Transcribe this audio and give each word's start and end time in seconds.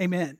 Amen. 0.00 0.38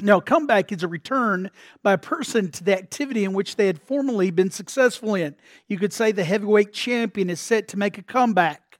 Now, 0.00 0.20
comeback 0.20 0.72
is 0.72 0.82
a 0.82 0.88
return 0.88 1.50
by 1.82 1.92
a 1.92 1.98
person 1.98 2.50
to 2.52 2.64
the 2.64 2.76
activity 2.76 3.24
in 3.24 3.34
which 3.34 3.56
they 3.56 3.66
had 3.66 3.80
formerly 3.80 4.30
been 4.30 4.50
successful 4.50 5.14
in. 5.14 5.36
You 5.68 5.78
could 5.78 5.92
say 5.92 6.12
the 6.12 6.24
heavyweight 6.24 6.72
champion 6.72 7.30
is 7.30 7.40
set 7.40 7.68
to 7.68 7.76
make 7.76 7.98
a 7.98 8.02
comeback. 8.02 8.72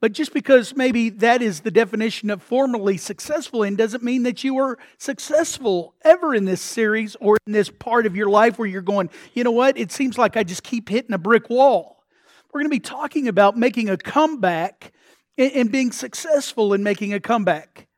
But 0.00 0.12
just 0.12 0.34
because 0.34 0.76
maybe 0.76 1.08
that 1.08 1.40
is 1.40 1.60
the 1.60 1.70
definition 1.70 2.28
of 2.28 2.42
formerly 2.42 2.98
successful 2.98 3.62
in 3.62 3.74
doesn't 3.74 4.02
mean 4.02 4.24
that 4.24 4.44
you 4.44 4.58
are 4.58 4.78
successful 4.98 5.94
ever 6.02 6.34
in 6.34 6.44
this 6.44 6.60
series 6.60 7.16
or 7.22 7.38
in 7.46 7.54
this 7.54 7.70
part 7.70 8.04
of 8.04 8.14
your 8.14 8.28
life 8.28 8.58
where 8.58 8.68
you're 8.68 8.82
going, 8.82 9.08
you 9.32 9.44
know 9.44 9.50
what, 9.50 9.78
it 9.78 9.90
seems 9.90 10.18
like 10.18 10.36
I 10.36 10.42
just 10.42 10.62
keep 10.62 10.90
hitting 10.90 11.14
a 11.14 11.18
brick 11.18 11.48
wall. 11.48 12.04
We're 12.52 12.60
going 12.60 12.70
to 12.70 12.76
be 12.76 12.80
talking 12.80 13.28
about 13.28 13.56
making 13.56 13.88
a 13.88 13.96
comeback 13.96 14.92
and 15.38 15.72
being 15.72 15.90
successful 15.90 16.74
in 16.74 16.82
making 16.82 17.14
a 17.14 17.18
comeback. 17.18 17.88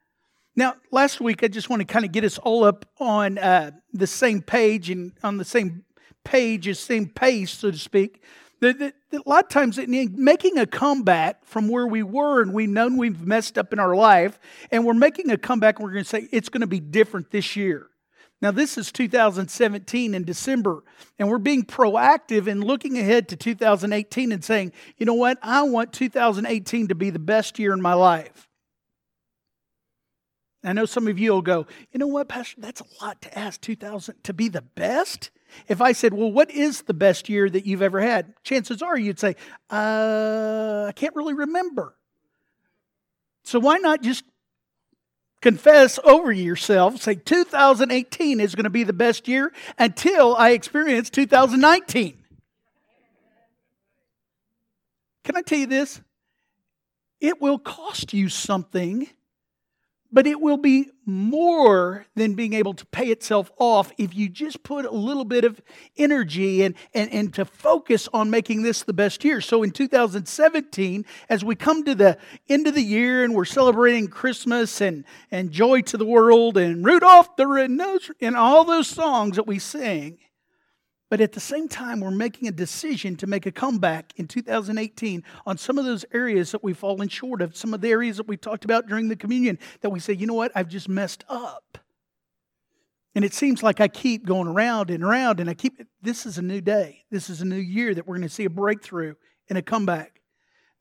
Now, 0.58 0.76
last 0.90 1.20
week, 1.20 1.44
I 1.44 1.48
just 1.48 1.68
want 1.68 1.80
to 1.80 1.86
kind 1.86 2.06
of 2.06 2.12
get 2.12 2.24
us 2.24 2.38
all 2.38 2.64
up 2.64 2.86
on 2.98 3.36
uh, 3.36 3.72
the 3.92 4.06
same 4.06 4.40
page 4.40 4.88
and 4.88 5.12
on 5.22 5.36
the 5.36 5.44
same 5.44 5.84
page, 6.24 6.64
the 6.64 6.74
same 6.74 7.10
pace, 7.10 7.50
so 7.50 7.70
to 7.70 7.76
speak. 7.76 8.22
The, 8.60 8.72
the, 8.72 8.92
the, 9.10 9.18
a 9.18 9.28
lot 9.28 9.44
of 9.44 9.50
times, 9.50 9.78
making 9.86 10.56
a 10.56 10.64
comeback 10.64 11.44
from 11.44 11.68
where 11.68 11.86
we 11.86 12.02
were 12.02 12.40
and 12.40 12.54
we've 12.54 12.70
known 12.70 12.96
we've 12.96 13.20
messed 13.20 13.58
up 13.58 13.74
in 13.74 13.78
our 13.78 13.94
life, 13.94 14.40
and 14.70 14.86
we're 14.86 14.94
making 14.94 15.30
a 15.30 15.36
comeback 15.36 15.78
and 15.78 15.84
we're 15.84 15.92
going 15.92 16.04
to 16.04 16.08
say 16.08 16.26
it's 16.32 16.48
going 16.48 16.62
to 16.62 16.66
be 16.66 16.80
different 16.80 17.30
this 17.30 17.54
year. 17.54 17.88
Now, 18.40 18.50
this 18.50 18.78
is 18.78 18.90
2017 18.92 20.14
in 20.14 20.24
December, 20.24 20.84
and 21.18 21.28
we're 21.28 21.36
being 21.36 21.64
proactive 21.64 22.46
in 22.46 22.62
looking 22.62 22.96
ahead 22.98 23.28
to 23.28 23.36
2018 23.36 24.32
and 24.32 24.42
saying, 24.42 24.72
you 24.96 25.04
know 25.04 25.14
what? 25.14 25.38
I 25.42 25.62
want 25.64 25.92
2018 25.92 26.88
to 26.88 26.94
be 26.94 27.10
the 27.10 27.18
best 27.18 27.58
year 27.58 27.74
in 27.74 27.82
my 27.82 27.94
life. 27.94 28.48
I 30.68 30.72
know 30.72 30.86
some 30.86 31.06
of 31.06 31.18
you 31.18 31.32
will 31.32 31.42
go, 31.42 31.66
you 31.92 31.98
know 31.98 32.06
what, 32.06 32.28
Pastor, 32.28 32.60
that's 32.60 32.80
a 32.80 33.04
lot 33.04 33.20
to 33.22 33.38
ask 33.38 33.60
2000 33.60 34.22
to 34.24 34.32
be 34.32 34.48
the 34.48 34.62
best. 34.62 35.30
If 35.68 35.80
I 35.80 35.92
said, 35.92 36.12
well, 36.12 36.30
what 36.30 36.50
is 36.50 36.82
the 36.82 36.94
best 36.94 37.28
year 37.28 37.48
that 37.48 37.66
you've 37.66 37.82
ever 37.82 38.00
had? 38.00 38.34
Chances 38.42 38.82
are 38.82 38.98
you'd 38.98 39.20
say, 39.20 39.36
uh, 39.70 40.86
I 40.88 40.92
can't 40.92 41.14
really 41.14 41.34
remember. 41.34 41.94
So 43.44 43.60
why 43.60 43.78
not 43.78 44.02
just 44.02 44.24
confess 45.40 46.00
over 46.02 46.32
yourself, 46.32 47.00
say 47.00 47.14
2018 47.14 48.40
is 48.40 48.54
going 48.54 48.64
to 48.64 48.70
be 48.70 48.82
the 48.82 48.92
best 48.92 49.28
year 49.28 49.52
until 49.78 50.34
I 50.34 50.50
experience 50.50 51.10
2019? 51.10 52.18
Can 55.22 55.36
I 55.36 55.42
tell 55.42 55.58
you 55.58 55.66
this? 55.66 56.00
It 57.20 57.40
will 57.40 57.58
cost 57.58 58.12
you 58.12 58.28
something 58.28 59.08
but 60.12 60.26
it 60.26 60.40
will 60.40 60.56
be 60.56 60.90
more 61.04 62.06
than 62.14 62.34
being 62.34 62.52
able 62.52 62.74
to 62.74 62.84
pay 62.86 63.08
itself 63.08 63.50
off 63.58 63.92
if 63.98 64.14
you 64.14 64.28
just 64.28 64.62
put 64.62 64.84
a 64.84 64.90
little 64.90 65.24
bit 65.24 65.44
of 65.44 65.60
energy 65.96 66.62
and, 66.62 66.74
and, 66.94 67.12
and 67.12 67.34
to 67.34 67.44
focus 67.44 68.08
on 68.12 68.30
making 68.30 68.62
this 68.62 68.82
the 68.82 68.92
best 68.92 69.24
year. 69.24 69.40
So 69.40 69.62
in 69.62 69.70
2017, 69.70 71.04
as 71.28 71.44
we 71.44 71.54
come 71.54 71.84
to 71.84 71.94
the 71.94 72.18
end 72.48 72.66
of 72.66 72.74
the 72.74 72.82
year 72.82 73.24
and 73.24 73.34
we're 73.34 73.44
celebrating 73.44 74.08
Christmas 74.08 74.80
and, 74.80 75.04
and 75.30 75.50
joy 75.50 75.82
to 75.82 75.96
the 75.96 76.06
world 76.06 76.56
and 76.56 76.84
Rudolph 76.84 77.36
the 77.36 77.46
Red-Nosed 77.46 78.10
and 78.20 78.36
all 78.36 78.64
those 78.64 78.88
songs 78.88 79.36
that 79.36 79.46
we 79.46 79.58
sing, 79.58 80.18
but 81.08 81.20
at 81.20 81.32
the 81.32 81.40
same 81.40 81.68
time, 81.68 82.00
we're 82.00 82.10
making 82.10 82.48
a 82.48 82.52
decision 82.52 83.14
to 83.16 83.26
make 83.26 83.46
a 83.46 83.52
comeback 83.52 84.12
in 84.16 84.26
2018 84.26 85.22
on 85.46 85.56
some 85.56 85.78
of 85.78 85.84
those 85.84 86.04
areas 86.12 86.50
that 86.50 86.64
we've 86.64 86.76
fallen 86.76 87.08
short 87.08 87.42
of, 87.42 87.56
some 87.56 87.72
of 87.72 87.80
the 87.80 87.90
areas 87.90 88.16
that 88.16 88.26
we 88.26 88.36
talked 88.36 88.64
about 88.64 88.88
during 88.88 89.08
the 89.08 89.16
communion 89.16 89.58
that 89.82 89.90
we 89.90 90.00
say, 90.00 90.12
you 90.12 90.26
know 90.26 90.34
what, 90.34 90.50
I've 90.54 90.68
just 90.68 90.88
messed 90.88 91.24
up. 91.28 91.78
And 93.14 93.24
it 93.24 93.32
seems 93.32 93.62
like 93.62 93.80
I 93.80 93.88
keep 93.88 94.26
going 94.26 94.48
around 94.48 94.90
and 94.90 95.02
around, 95.02 95.40
and 95.40 95.48
I 95.48 95.54
keep, 95.54 95.80
this 96.02 96.26
is 96.26 96.38
a 96.38 96.42
new 96.42 96.60
day. 96.60 97.04
This 97.10 97.30
is 97.30 97.40
a 97.40 97.46
new 97.46 97.56
year 97.56 97.94
that 97.94 98.06
we're 98.06 98.16
going 98.16 98.28
to 98.28 98.34
see 98.34 98.44
a 98.44 98.50
breakthrough 98.50 99.14
and 99.48 99.56
a 99.56 99.62
comeback. 99.62 100.20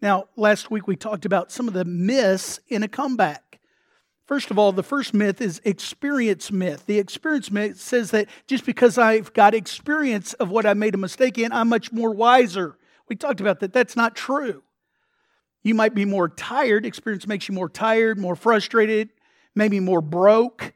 Now, 0.01 0.25
last 0.35 0.69
week 0.69 0.87
we 0.87 0.95
talked 0.95 1.25
about 1.25 1.51
some 1.51 1.67
of 1.67 1.73
the 1.73 1.85
myths 1.85 2.59
in 2.67 2.83
a 2.83 2.87
comeback. 2.87 3.44
First 4.25 4.49
of 4.49 4.57
all, 4.57 4.71
the 4.71 4.83
first 4.83 5.13
myth 5.13 5.39
is 5.39 5.61
experience 5.63 6.51
myth. 6.51 6.85
The 6.87 6.97
experience 6.97 7.51
myth 7.51 7.79
says 7.79 8.09
that 8.11 8.27
just 8.47 8.65
because 8.65 8.97
I've 8.97 9.31
got 9.33 9.53
experience 9.53 10.33
of 10.33 10.49
what 10.49 10.65
I 10.65 10.73
made 10.73 10.95
a 10.95 10.97
mistake 10.97 11.37
in, 11.37 11.51
I'm 11.51 11.69
much 11.69 11.91
more 11.91 12.11
wiser. 12.11 12.75
We 13.07 13.15
talked 13.15 13.39
about 13.39 13.59
that. 13.59 13.71
That's 13.71 13.95
not 13.95 14.15
true. 14.15 14.63
You 15.61 15.75
might 15.75 15.93
be 15.93 16.05
more 16.05 16.27
tired. 16.27 16.85
Experience 16.85 17.27
makes 17.27 17.47
you 17.47 17.53
more 17.53 17.69
tired, 17.69 18.17
more 18.17 18.35
frustrated, 18.35 19.09
maybe 19.53 19.79
more 19.79 20.01
broke. 20.01 20.73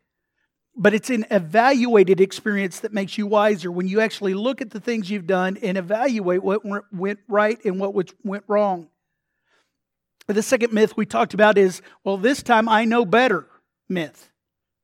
But 0.75 0.93
it's 0.93 1.09
an 1.09 1.25
evaluated 1.31 2.21
experience 2.21 2.79
that 2.81 2.93
makes 2.93 3.17
you 3.17 3.25
wiser 3.25 3.71
when 3.71 3.87
you 3.87 3.99
actually 3.99 4.35
look 4.35 4.61
at 4.61 4.69
the 4.69 4.79
things 4.79 5.09
you've 5.09 5.27
done 5.27 5.57
and 5.61 5.75
evaluate 5.77 6.43
what 6.43 6.61
went 6.91 7.19
right 7.27 7.57
and 7.65 7.79
what 7.79 7.93
went 8.23 8.43
wrong. 8.47 8.89
But 10.29 10.35
the 10.35 10.43
second 10.43 10.73
myth 10.73 10.95
we 10.95 11.07
talked 11.07 11.33
about 11.33 11.57
is, 11.57 11.81
well, 12.03 12.15
this 12.15 12.43
time 12.43 12.69
I 12.69 12.85
know 12.85 13.03
better 13.03 13.47
myth. 13.89 14.29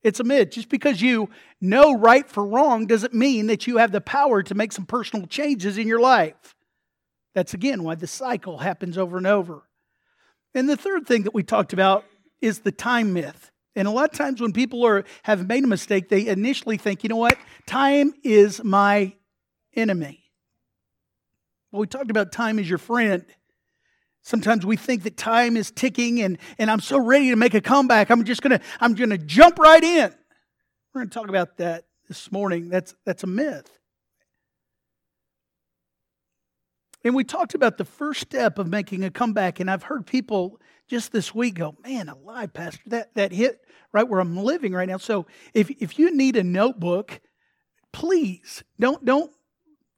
It's 0.01 0.19
a 0.19 0.23
myth. 0.23 0.49
Just 0.49 0.69
because 0.69 1.03
you 1.03 1.29
know 1.61 1.95
right 1.95 2.27
for 2.27 2.43
wrong 2.43 2.87
doesn't 2.87 3.13
mean 3.13 3.45
that 3.45 3.67
you 3.67 3.77
have 3.77 3.91
the 3.91 4.01
power 4.01 4.41
to 4.41 4.55
make 4.55 4.71
some 4.71 4.87
personal 4.87 5.27
changes 5.27 5.77
in 5.77 5.87
your 5.87 5.99
life. 5.99 6.55
That's 7.35 7.53
again 7.53 7.83
why 7.83 7.93
the 7.93 8.07
cycle 8.07 8.57
happens 8.57 8.97
over 8.97 9.17
and 9.17 9.27
over. 9.27 9.61
And 10.55 10.67
the 10.67 10.75
third 10.75 11.05
thing 11.05 11.21
that 11.25 11.35
we 11.35 11.43
talked 11.43 11.73
about 11.73 12.05
is 12.41 12.61
the 12.61 12.71
time 12.71 13.13
myth. 13.13 13.51
And 13.75 13.87
a 13.87 13.91
lot 13.91 14.09
of 14.11 14.17
times 14.17 14.41
when 14.41 14.51
people 14.51 14.83
are 14.83 15.05
have 15.21 15.47
made 15.47 15.63
a 15.63 15.67
mistake, 15.67 16.09
they 16.09 16.25
initially 16.25 16.77
think, 16.77 17.03
you 17.03 17.09
know 17.09 17.17
what? 17.17 17.37
Time 17.67 18.15
is 18.23 18.63
my 18.63 19.13
enemy. 19.75 20.23
Well, 21.71 21.81
we 21.81 21.85
talked 21.85 22.09
about 22.09 22.31
time 22.31 22.57
as 22.57 22.67
your 22.67 22.79
friend. 22.79 23.23
Sometimes 24.25 24.65
we 24.65 24.75
think 24.75 25.03
that 25.03 25.17
time 25.17 25.55
is 25.55 25.69
ticking 25.69 26.19
and, 26.19 26.39
and 26.57 26.71
I'm 26.71 26.79
so 26.79 26.97
ready 26.97 27.29
to 27.29 27.35
make 27.35 27.53
a 27.53 27.61
comeback. 27.61 28.09
I'm 28.09 28.23
just 28.23 28.41
gonna, 28.41 28.59
I'm 28.79 28.95
gonna 28.95 29.19
jump 29.19 29.59
right 29.59 29.83
in. 29.83 30.11
We're 30.93 31.01
gonna 31.01 31.11
talk 31.11 31.29
about 31.29 31.57
that 31.57 31.85
this 32.07 32.31
morning. 32.31 32.69
That's 32.69 32.95
that's 33.05 33.21
a 33.23 33.27
myth. 33.27 33.69
And 37.03 37.13
we 37.13 37.23
talked 37.23 37.53
about 37.53 37.77
the 37.77 37.85
first 37.85 38.19
step 38.19 38.57
of 38.57 38.65
making 38.67 39.03
a 39.03 39.11
comeback, 39.11 39.59
and 39.59 39.69
I've 39.69 39.83
heard 39.83 40.07
people 40.07 40.59
just 40.87 41.11
this 41.11 41.35
week 41.35 41.53
go, 41.55 41.75
Man, 41.83 42.09
alive, 42.09 42.51
Pastor, 42.51 42.81
that, 42.87 43.13
that 43.13 43.31
hit 43.31 43.61
right 43.93 44.07
where 44.07 44.19
I'm 44.19 44.35
living 44.35 44.73
right 44.73 44.89
now. 44.89 44.97
So 44.97 45.27
if 45.53 45.69
if 45.79 45.99
you 45.99 46.15
need 46.15 46.35
a 46.35 46.43
notebook, 46.43 47.21
please 47.93 48.63
don't 48.79 49.05
don't 49.05 49.31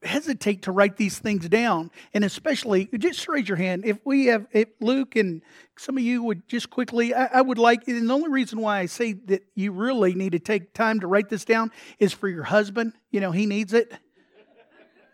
hesitate 0.03 0.63
to 0.63 0.72
write 0.72 0.97
these 0.97 1.18
things 1.18 1.50
down. 1.50 1.90
And 2.13 2.24
especially 2.24 2.90
just 2.97 3.28
raise 3.28 3.47
your 3.47 3.58
hand. 3.58 3.85
If 3.85 4.00
we 4.06 4.28
have 4.28 4.47
if 4.52 4.69
luke 4.80 5.16
and 5.16 5.41
some 5.78 5.97
of 5.97 6.03
you 6.03 6.24
would 6.24 6.47
just 6.47 6.69
quickly 6.69 7.13
I, 7.13 7.25
I, 7.25 7.41
would 7.41 7.58
like 7.58 7.88
and 7.88 8.09
the 8.09 8.13
only 8.13 8.30
reason 8.30 8.62
why 8.62 8.80
i 8.80 8.85
say 8.85 9.13
that 9.13 9.44
you 9.56 9.72
really 9.72 10.13
need 10.13 10.31
to 10.31 10.40
take 10.40 10.74
time 10.74 11.00
to 11.00 11.08
write 11.08 11.30
this 11.30 11.46
down 11.46 11.72
is 12.00 12.13
for 12.13 12.28
your 12.28 12.44
husband. 12.44 12.94
You 13.12 13.22
know 13.22 13.31
he 13.31 13.46
needs 13.46 13.74
it. 13.74 13.91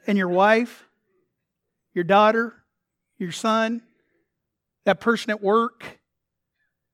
And 0.05 0.17
your 0.17 0.29
wife 0.29 0.87
your 1.93 2.03
daughter 2.03 2.53
your 3.17 3.31
son 3.31 3.81
that 4.85 4.99
person 4.99 5.31
at 5.31 5.41
work. 5.41 5.99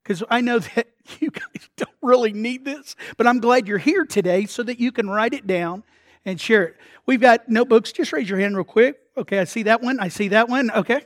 Because 0.03 0.23
i 0.29 0.41
know 0.41 0.59
that 0.75 0.87
you 1.19 1.31
guys 1.31 1.69
don't 1.75 1.89
really 2.03 2.33
need 2.33 2.65
this 2.65 2.95
but 3.17 3.25
i'm 3.25 3.39
glad 3.39 3.67
you're 3.67 3.79
here 3.79 4.05
today 4.05 4.45
so 4.45 4.61
that 4.61 4.79
you 4.79 4.91
can 4.91 5.09
write 5.09 5.33
it 5.33 5.47
down 5.47 5.83
and 6.25 6.39
share 6.39 6.63
it. 6.63 6.77
We've 7.05 7.21
got 7.21 7.49
notebooks. 7.49 7.91
Just 7.91 8.13
raise 8.13 8.29
your 8.29 8.39
hand 8.39 8.55
real 8.55 8.63
quick. 8.63 8.99
Okay, 9.17 9.39
I 9.39 9.43
see 9.45 9.63
that 9.63 9.81
one. 9.81 9.99
I 9.99 10.09
see 10.09 10.29
that 10.29 10.49
one. 10.49 10.71
Okay. 10.71 11.01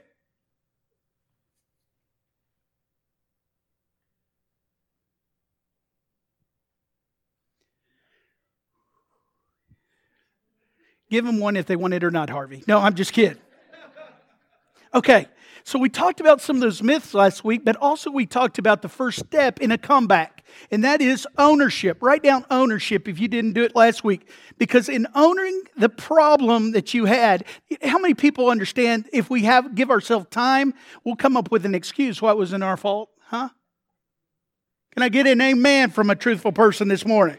Give 11.14 11.26
them 11.26 11.38
one 11.38 11.56
if 11.56 11.68
they 11.68 11.76
want 11.76 11.94
it 11.94 12.04
or 12.04 12.10
not, 12.10 12.32
Harvey. 12.32 12.64
No, 12.68 12.80
I'm 12.80 12.96
just 12.96 13.14
kidding. 13.14 13.38
Okay, 14.96 15.28
so 15.64 15.78
we 15.78 15.88
talked 15.88 16.20
about 16.20 16.42
some 16.42 16.56
of 16.56 16.62
those 16.64 16.82
myths 16.82 17.14
last 17.14 17.44
week, 17.44 17.64
but 17.64 17.76
also 17.76 18.10
we 18.10 18.26
talked 18.26 18.58
about 18.58 18.82
the 18.82 18.90
first 18.90 19.20
step 19.20 19.60
in 19.60 19.72
a 19.72 19.78
comeback, 19.78 20.33
and 20.72 20.84
that 20.84 21.02
is 21.02 21.28
ownership. 21.38 21.98
Write 22.02 22.24
down 22.24 22.46
ownership 22.50 23.08
if 23.08 23.20
you 23.20 23.28
didn't 23.28 23.54
do 23.54 23.64
it 23.64 23.76
last 23.76 24.04
week. 24.04 24.30
Because 24.58 24.90
in 24.90 25.08
owning 25.16 25.64
the 25.78 25.90
problem 25.90 26.72
that 26.72 26.94
you 26.94 27.06
had, 27.06 27.46
how 27.84 28.00
many 28.00 28.14
people 28.14 28.50
understand 28.50 29.10
if 29.12 29.30
we 29.30 29.44
have 29.44 29.76
give 29.76 29.92
ourselves 29.92 30.28
time, 30.30 30.74
we'll 31.04 31.16
come 31.16 31.38
up 31.38 31.52
with 31.52 31.66
an 31.66 31.76
excuse 31.76 32.22
why 32.22 32.32
it 32.32 32.38
wasn't 32.38 32.64
our 32.64 32.78
fault? 32.78 33.10
Huh? 33.28 33.50
Can 34.94 35.04
I 35.04 35.10
get 35.10 35.26
an 35.26 35.42
amen 35.42 35.90
from 35.90 36.10
a 36.10 36.16
truthful 36.16 36.52
person 36.52 36.88
this 36.88 37.06
morning? 37.06 37.38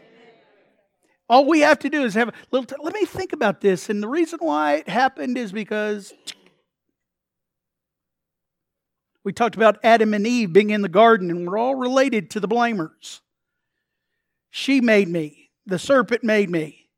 All 1.27 1.45
we 1.45 1.61
have 1.61 1.79
to 1.79 1.89
do 1.89 2.03
is 2.03 2.13
have 2.13 2.29
a 2.29 2.33
little. 2.51 2.67
Let 2.83 2.93
me 2.93 3.05
think 3.05 3.33
about 3.33 3.61
this. 3.61 3.89
And 3.89 4.03
the 4.03 4.07
reason 4.07 4.39
why 4.41 4.75
it 4.75 4.89
happened 4.89 5.37
is 5.37 5.51
because 5.51 6.13
we 9.25 9.33
talked 9.33 9.55
about 9.55 9.79
Adam 9.83 10.13
and 10.13 10.25
Eve 10.25 10.53
being 10.53 10.69
in 10.69 10.83
the 10.83 10.87
garden, 10.87 11.31
and 11.31 11.47
we're 11.47 11.57
all 11.57 11.75
related 11.75 12.29
to 12.29 12.39
the 12.39 12.47
blamers. 12.47 13.21
She 14.51 14.79
made 14.79 15.09
me. 15.09 15.49
The 15.65 15.79
serpent 15.79 16.23
made 16.23 16.49
me. 16.49 16.89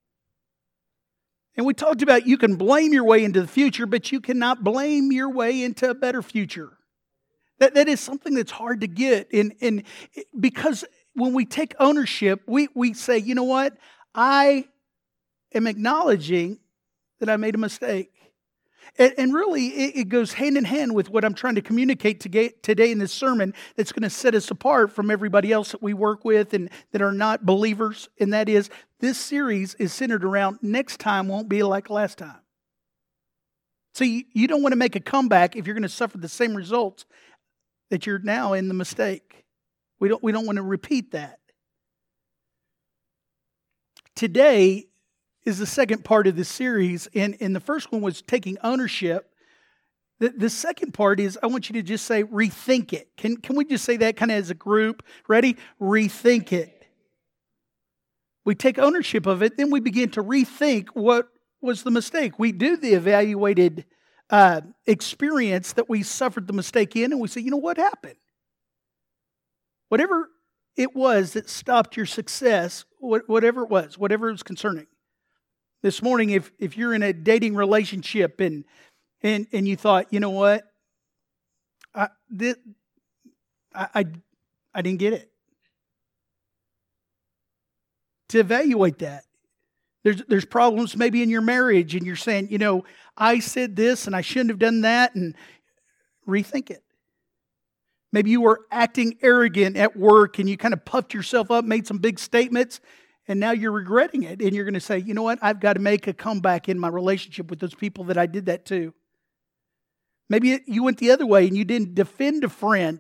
And 1.56 1.66
we 1.66 1.74
talked 1.74 2.02
about 2.02 2.28
you 2.28 2.38
can 2.38 2.58
blame 2.58 2.92
your 2.94 3.06
way 3.06 3.24
into 3.24 3.42
the 3.42 3.48
future, 3.48 3.86
but 3.86 4.12
you 4.12 4.20
cannot 4.20 4.62
blame 4.62 5.12
your 5.12 5.32
way 5.32 5.64
into 5.64 5.90
a 5.90 5.96
better 5.96 6.22
future. 6.22 6.78
That, 7.60 7.74
that 7.76 7.88
is 7.88 8.02
something 8.02 8.36
that's 8.36 8.52
hard 8.52 8.82
to 8.82 8.88
get. 8.88 9.32
And, 9.32 9.56
and 9.62 9.84
because 10.38 10.84
when 11.14 11.34
we 11.34 11.46
take 11.46 11.74
ownership, 11.80 12.42
we, 12.46 12.68
we 12.76 12.94
say, 12.94 13.18
you 13.18 13.36
know 13.36 13.44
what? 13.44 13.76
I 14.14 14.68
am 15.54 15.66
acknowledging 15.66 16.60
that 17.22 17.30
I 17.30 17.38
made 17.38 17.56
a 17.56 17.58
mistake. 17.58 18.12
And, 18.98 19.14
and 19.18 19.34
really, 19.34 19.68
it, 19.68 19.96
it, 19.96 20.10
goes 20.10 20.34
hand 20.34 20.58
in 20.58 20.66
hand 20.66 20.96
with 20.96 21.10
what 21.10 21.24
I'm 21.24 21.34
trying 21.34 21.56
to 21.56 21.62
communicate 21.62 22.20
to 22.22 22.50
today 22.62 22.92
in 22.92 22.98
this 22.98 23.12
sermon 23.12 23.54
that's 23.76 23.92
going 23.92 24.04
to 24.04 24.10
set 24.10 24.34
us 24.34 24.50
apart 24.50 24.92
from 24.92 25.12
everybody 25.12 25.52
else 25.52 25.72
that 25.72 25.82
we 25.82 25.94
work 25.94 26.26
with 26.26 26.54
and 26.54 26.70
that 26.92 27.02
are 27.02 27.12
not 27.12 27.46
believers. 27.46 28.10
And 28.20 28.34
that 28.34 28.50
is, 28.50 28.70
this 29.00 29.18
series 29.18 29.76
is 29.76 29.94
centered 29.94 30.24
around 30.24 30.60
next 30.62 31.00
time 31.00 31.28
won't 31.28 31.50
be 31.50 31.64
like 31.64 31.90
last 31.90 32.18
time. 32.18 32.40
You, 34.00 34.24
you 34.34 34.48
don't 34.48 34.62
want 34.62 34.74
to 34.74 34.78
make 34.78 34.96
a 34.96 35.00
comeback 35.00 35.56
if 35.56 35.66
you're 35.66 35.74
going 35.74 35.82
to 35.82 35.90
suffer 35.90 36.20
the 36.20 36.30
same 36.30 36.56
results 36.56 37.06
that 37.90 38.06
you're 38.06 38.20
now 38.20 38.54
in 38.54 38.68
the 38.68 38.74
mistake. 38.74 39.46
We 40.00 40.10
don't, 40.10 40.22
we 40.22 40.32
don't 40.32 40.46
want 40.46 40.58
to 40.58 40.64
repeat 40.64 41.12
that. 41.12 41.40
Today, 44.16 44.88
is 45.48 45.60
the 45.60 45.66
second 45.66 46.04
part 46.04 46.28
of 46.28 46.36
this 46.36 46.50
series. 46.50 47.08
And, 47.16 47.38
and 47.40 47.56
the 47.56 47.62
first 47.62 47.90
one 47.90 48.02
was 48.02 48.22
taking 48.22 48.58
ownership. 48.66 49.32
The, 50.20 50.30
the 50.30 50.50
second 50.50 50.94
part 50.94 51.22
is 51.22 51.40
I 51.42 51.48
want 51.48 51.70
you 51.70 51.74
to 51.74 51.82
just 51.82 52.06
say, 52.06 52.26
rethink 52.26 52.92
it. 52.92 53.16
Can, 53.16 53.38
can 53.38 53.56
we 53.56 53.64
just 53.64 53.86
say 53.86 53.96
that 53.98 54.18
kind 54.18 54.30
of 54.30 54.38
as 54.38 54.50
a 54.50 54.56
group? 54.56 55.04
Ready? 55.26 55.56
Rethink 55.80 56.52
it. 56.52 56.86
We 58.44 58.56
take 58.56 58.78
ownership 58.78 59.26
of 59.26 59.42
it, 59.42 59.56
then 59.58 59.72
we 59.72 59.80
begin 59.80 60.10
to 60.12 60.24
rethink 60.24 60.90
what 60.94 61.28
was 61.62 61.84
the 61.84 61.92
mistake. 61.92 62.38
We 62.38 62.52
do 62.52 62.76
the 62.76 62.94
evaluated 62.94 63.86
uh, 64.30 64.62
experience 64.86 65.74
that 65.74 65.90
we 65.90 66.04
suffered 66.04 66.48
the 66.48 66.54
mistake 66.54 66.96
in, 66.96 67.12
and 67.12 67.22
we 67.22 67.28
say, 67.28 67.42
you 67.42 67.52
know 67.52 67.58
what 67.58 67.78
happened? 67.78 68.16
Whatever 69.90 70.30
it 70.76 70.96
was 70.96 71.34
that 71.34 71.50
stopped 71.50 71.96
your 71.96 72.06
success, 72.06 72.86
whatever 73.00 73.64
it 73.64 73.70
was, 73.70 73.98
whatever 73.98 74.30
it 74.30 74.34
was 74.34 74.44
concerning, 74.44 74.88
this 75.82 76.02
morning, 76.02 76.32
if, 76.32 76.52
if 76.60 76.78
you're 76.78 76.94
in 76.94 77.04
a 77.04 77.14
dating 77.14 77.56
relationship 77.56 78.40
and, 78.40 78.66
and, 79.22 79.48
and 79.52 79.68
you 79.68 79.76
thought, 79.76 80.08
you 80.12 80.20
know 80.20 80.32
what, 80.32 80.64
I, 81.94 82.10
this, 82.30 82.56
I, 83.74 83.88
I, 83.96 84.06
I 84.74 84.82
didn't 84.82 85.00
get 85.00 85.14
it. 85.14 85.32
To 88.30 88.40
evaluate 88.40 89.00
that, 89.00 89.24
there's, 90.04 90.22
there's 90.28 90.46
problems 90.46 90.96
maybe 90.96 91.22
in 91.22 91.30
your 91.30 91.42
marriage, 91.42 91.96
and 91.96 92.06
you're 92.06 92.16
saying, 92.16 92.50
you 92.50 92.58
know, 92.58 92.84
I 93.18 93.40
said 93.40 93.76
this 93.76 94.08
and 94.08 94.16
I 94.16 94.22
shouldn't 94.22 94.50
have 94.50 94.60
done 94.60 94.82
that, 94.82 95.16
and 95.16 95.36
rethink 96.28 96.70
it. 96.70 96.84
Maybe 98.12 98.32
you 98.32 98.42
were 98.42 98.62
acting 98.72 99.18
arrogant 99.22 99.76
at 99.78 99.98
work 99.98 100.40
and 100.40 100.50
you 100.50 100.58
kind 100.58 100.74
of 100.74 100.86
puffed 100.86 101.14
yourself 101.14 101.52
up, 101.52 101.66
made 101.66 101.88
some 101.88 101.98
big 101.98 102.20
statements, 102.20 102.80
and 103.28 103.40
now 103.40 103.52
you're 103.52 103.72
regretting 103.72 104.24
it 104.24 104.42
and 104.42 104.54
you're 104.54 104.64
going 104.64 104.74
to 104.74 104.80
say, 104.80 105.00
you 105.00 105.14
know 105.14 105.24
what, 105.24 105.40
I've 105.42 105.60
got 105.60 105.74
to 105.74 105.80
make 105.80 106.08
a 106.08 106.14
comeback 106.14 106.70
in 106.70 106.80
my 106.80 106.88
relationship 106.88 107.50
with 107.50 107.60
those 107.60 107.76
people 107.76 108.06
that 108.06 108.18
I 108.18 108.26
did 108.26 108.46
that 108.46 108.66
to. 108.68 108.94
Maybe 110.30 110.60
you 110.66 110.84
went 110.84 110.98
the 110.98 111.12
other 111.12 111.26
way 111.26 111.48
and 111.48 111.56
you 111.56 111.66
didn't 111.66 111.96
defend 111.96 112.44
a 112.44 112.50
friend 112.50 113.00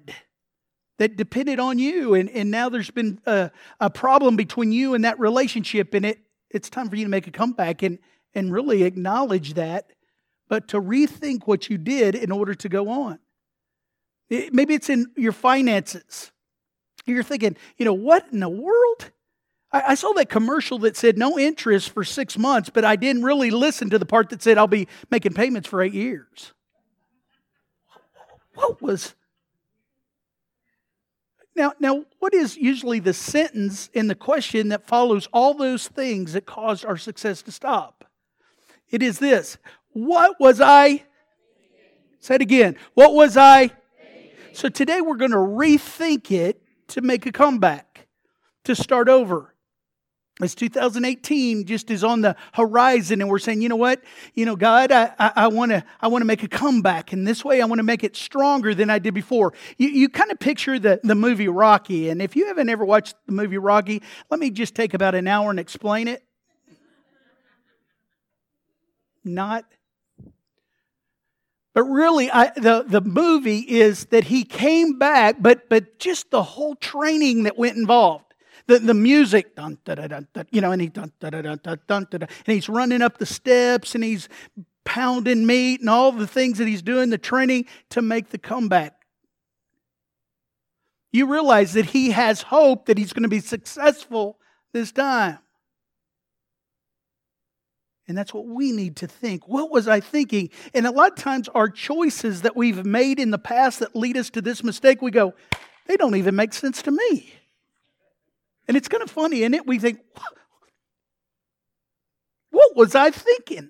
that 0.97 1.15
depended 1.15 1.59
on 1.59 1.77
you, 1.77 2.15
and, 2.15 2.27
and 2.31 2.49
now 2.49 2.69
there's 2.69 2.89
been 2.89 3.19
a, 3.27 3.51
a 3.79 3.89
problem 3.89 4.35
between 4.35 4.71
you 4.71 4.95
and 4.95 5.05
that 5.05 5.19
relationship, 5.19 5.93
and 5.93 6.03
it, 6.05 6.19
it's 6.49 6.69
time 6.69 6.89
for 6.89 6.95
you 6.95 7.05
to 7.05 7.09
make 7.09 7.27
a 7.27 7.31
comeback 7.31 7.83
and, 7.83 7.99
and 8.33 8.51
really 8.51 8.83
acknowledge 8.83 9.53
that, 9.53 9.91
but 10.49 10.67
to 10.69 10.81
rethink 10.81 11.45
what 11.45 11.69
you 11.69 11.77
did 11.77 12.15
in 12.15 12.31
order 12.31 12.55
to 12.55 12.67
go 12.67 12.89
on. 12.89 13.19
It, 14.29 14.53
maybe 14.53 14.73
it's 14.73 14.89
in 14.89 15.11
your 15.15 15.33
finances. 15.33 16.31
You're 17.05 17.23
thinking, 17.23 17.57
you 17.77 17.85
know, 17.85 17.93
what 17.93 18.25
in 18.31 18.39
the 18.39 18.49
world? 18.49 19.11
I, 19.71 19.95
saw 19.95 20.13
that 20.13 20.29
commercial 20.29 20.79
that 20.79 20.95
said 20.95 21.17
no 21.17 21.37
interest 21.37 21.89
for 21.89 22.03
six 22.03 22.37
months, 22.37 22.69
but 22.69 22.85
I 22.85 22.95
didn't 22.95 23.23
really 23.23 23.51
listen 23.51 23.89
to 23.89 23.99
the 23.99 24.05
part 24.05 24.29
that 24.29 24.41
said 24.41 24.57
I'll 24.57 24.67
be 24.67 24.87
making 25.11 25.33
payments 25.33 25.67
for 25.67 25.81
eight 25.81 25.93
years. 25.93 26.53
What 28.53 28.81
was. 28.81 29.13
Now, 31.53 31.73
now, 31.79 32.05
what 32.19 32.33
is 32.33 32.55
usually 32.55 32.99
the 32.99 33.13
sentence 33.13 33.89
in 33.93 34.07
the 34.07 34.15
question 34.15 34.69
that 34.69 34.87
follows 34.87 35.27
all 35.33 35.53
those 35.53 35.87
things 35.87 36.33
that 36.33 36.45
caused 36.45 36.85
our 36.85 36.97
success 36.97 37.41
to 37.43 37.51
stop? 37.51 38.05
It 38.89 39.03
is 39.03 39.19
this 39.19 39.57
What 39.91 40.39
was 40.39 40.61
I? 40.61 41.03
Say 42.19 42.35
it 42.35 42.41
again. 42.41 42.77
What 42.93 43.13
was 43.13 43.35
I? 43.35 43.71
So 44.53 44.69
today 44.69 45.01
we're 45.01 45.17
going 45.17 45.31
to 45.31 45.37
rethink 45.37 46.31
it 46.31 46.61
to 46.89 47.01
make 47.01 47.25
a 47.25 47.31
comeback, 47.31 48.07
to 48.63 48.75
start 48.75 49.07
over 49.09 49.53
as 50.39 50.53
2018 50.53 51.65
just 51.65 51.89
is 51.89 52.03
on 52.03 52.21
the 52.21 52.35
horizon 52.53 53.21
and 53.21 53.29
we're 53.29 53.39
saying 53.39 53.61
you 53.61 53.69
know 53.69 53.75
what? 53.75 54.03
You 54.35 54.45
know 54.45 54.55
god 54.55 54.91
i 54.91 55.13
I 55.17 55.47
want 55.47 55.71
to 55.71 55.83
i 55.99 56.07
want 56.07 56.21
to 56.21 56.25
make 56.25 56.43
a 56.43 56.47
comeback 56.47 57.11
and 57.11 57.27
this 57.27 57.43
way. 57.43 57.61
I 57.61 57.65
want 57.65 57.79
to 57.79 57.83
make 57.83 58.03
it 58.03 58.15
stronger 58.15 58.75
than 58.75 58.89
i 58.89 58.99
did 58.99 59.13
before. 59.13 59.53
You, 59.77 59.89
you 59.89 60.09
kind 60.09 60.31
of 60.31 60.39
picture 60.39 60.77
the, 60.77 60.99
the 61.03 61.15
movie 61.15 61.47
rocky 61.47 62.09
and 62.09 62.21
if 62.21 62.35
you 62.35 62.47
haven't 62.47 62.69
ever 62.69 62.85
watched 62.85 63.15
the 63.25 63.31
movie 63.31 63.57
rocky 63.57 64.01
let 64.29 64.39
me 64.39 64.51
just 64.51 64.75
take 64.75 64.93
about 64.93 65.15
an 65.15 65.27
hour 65.27 65.49
and 65.49 65.59
explain 65.59 66.07
it. 66.07 66.23
Not 69.23 69.65
but 71.73 71.83
really 71.83 72.31
I, 72.31 72.51
the, 72.55 72.85
the 72.87 73.01
movie 73.01 73.59
is 73.59 74.05
that 74.05 74.25
he 74.25 74.43
came 74.43 74.99
back 74.99 75.37
but 75.39 75.67
but 75.67 75.97
just 75.99 76.29
the 76.29 76.43
whole 76.43 76.75
training 76.75 77.43
that 77.43 77.57
went 77.57 77.75
involved 77.75 78.26
the, 78.67 78.79
the 78.79 78.93
music, 78.93 79.55
dun, 79.55 79.77
dun, 79.85 80.27
you 80.51 80.61
know, 80.61 80.71
and, 80.71 80.81
he, 80.81 80.89
dun, 80.89 81.11
dun, 81.19 81.59
dun, 81.87 82.07
and 82.11 82.29
he's 82.45 82.69
running 82.69 83.01
up 83.01 83.17
the 83.17 83.25
steps 83.25 83.95
and 83.95 84.03
he's 84.03 84.29
pounding 84.83 85.45
meat 85.45 85.79
and 85.81 85.89
all 85.89 86.11
the 86.11 86.27
things 86.27 86.57
that 86.59 86.67
he's 86.67 86.81
doing, 86.81 87.09
the 87.09 87.17
training 87.17 87.65
to 87.89 88.01
make 88.01 88.29
the 88.29 88.37
comeback. 88.37 88.93
You 91.11 91.25
realize 91.25 91.73
that 91.73 91.87
he 91.87 92.11
has 92.11 92.41
hope 92.43 92.85
that 92.85 92.97
he's 92.97 93.13
going 93.13 93.23
to 93.23 93.29
be 93.29 93.39
successful 93.39 94.37
this 94.73 94.91
time. 94.91 95.39
And 98.07 98.17
that's 98.17 98.33
what 98.33 98.45
we 98.45 98.71
need 98.71 98.97
to 98.97 99.07
think. 99.07 99.47
What 99.47 99.71
was 99.71 99.87
I 99.87 99.99
thinking? 99.99 100.49
And 100.73 100.87
a 100.87 100.91
lot 100.91 101.11
of 101.11 101.17
times, 101.17 101.49
our 101.49 101.69
choices 101.69 102.43
that 102.43 102.55
we've 102.55 102.85
made 102.85 103.19
in 103.19 103.31
the 103.31 103.37
past 103.37 103.79
that 103.79 103.95
lead 103.95 104.15
us 104.15 104.29
to 104.31 104.41
this 104.41 104.63
mistake, 104.63 105.01
we 105.01 105.11
go, 105.11 105.33
they 105.87 105.97
don't 105.97 106.15
even 106.15 106.35
make 106.35 106.53
sense 106.53 106.81
to 106.83 106.91
me. 106.91 107.33
And 108.67 108.75
it's 108.75 108.87
kind 108.87 109.03
of 109.03 109.09
funny, 109.09 109.41
isn't 109.41 109.53
it? 109.53 109.65
We 109.65 109.79
think, 109.79 109.99
what 112.49 112.75
was 112.75 112.95
I 112.95 113.11
thinking 113.11 113.69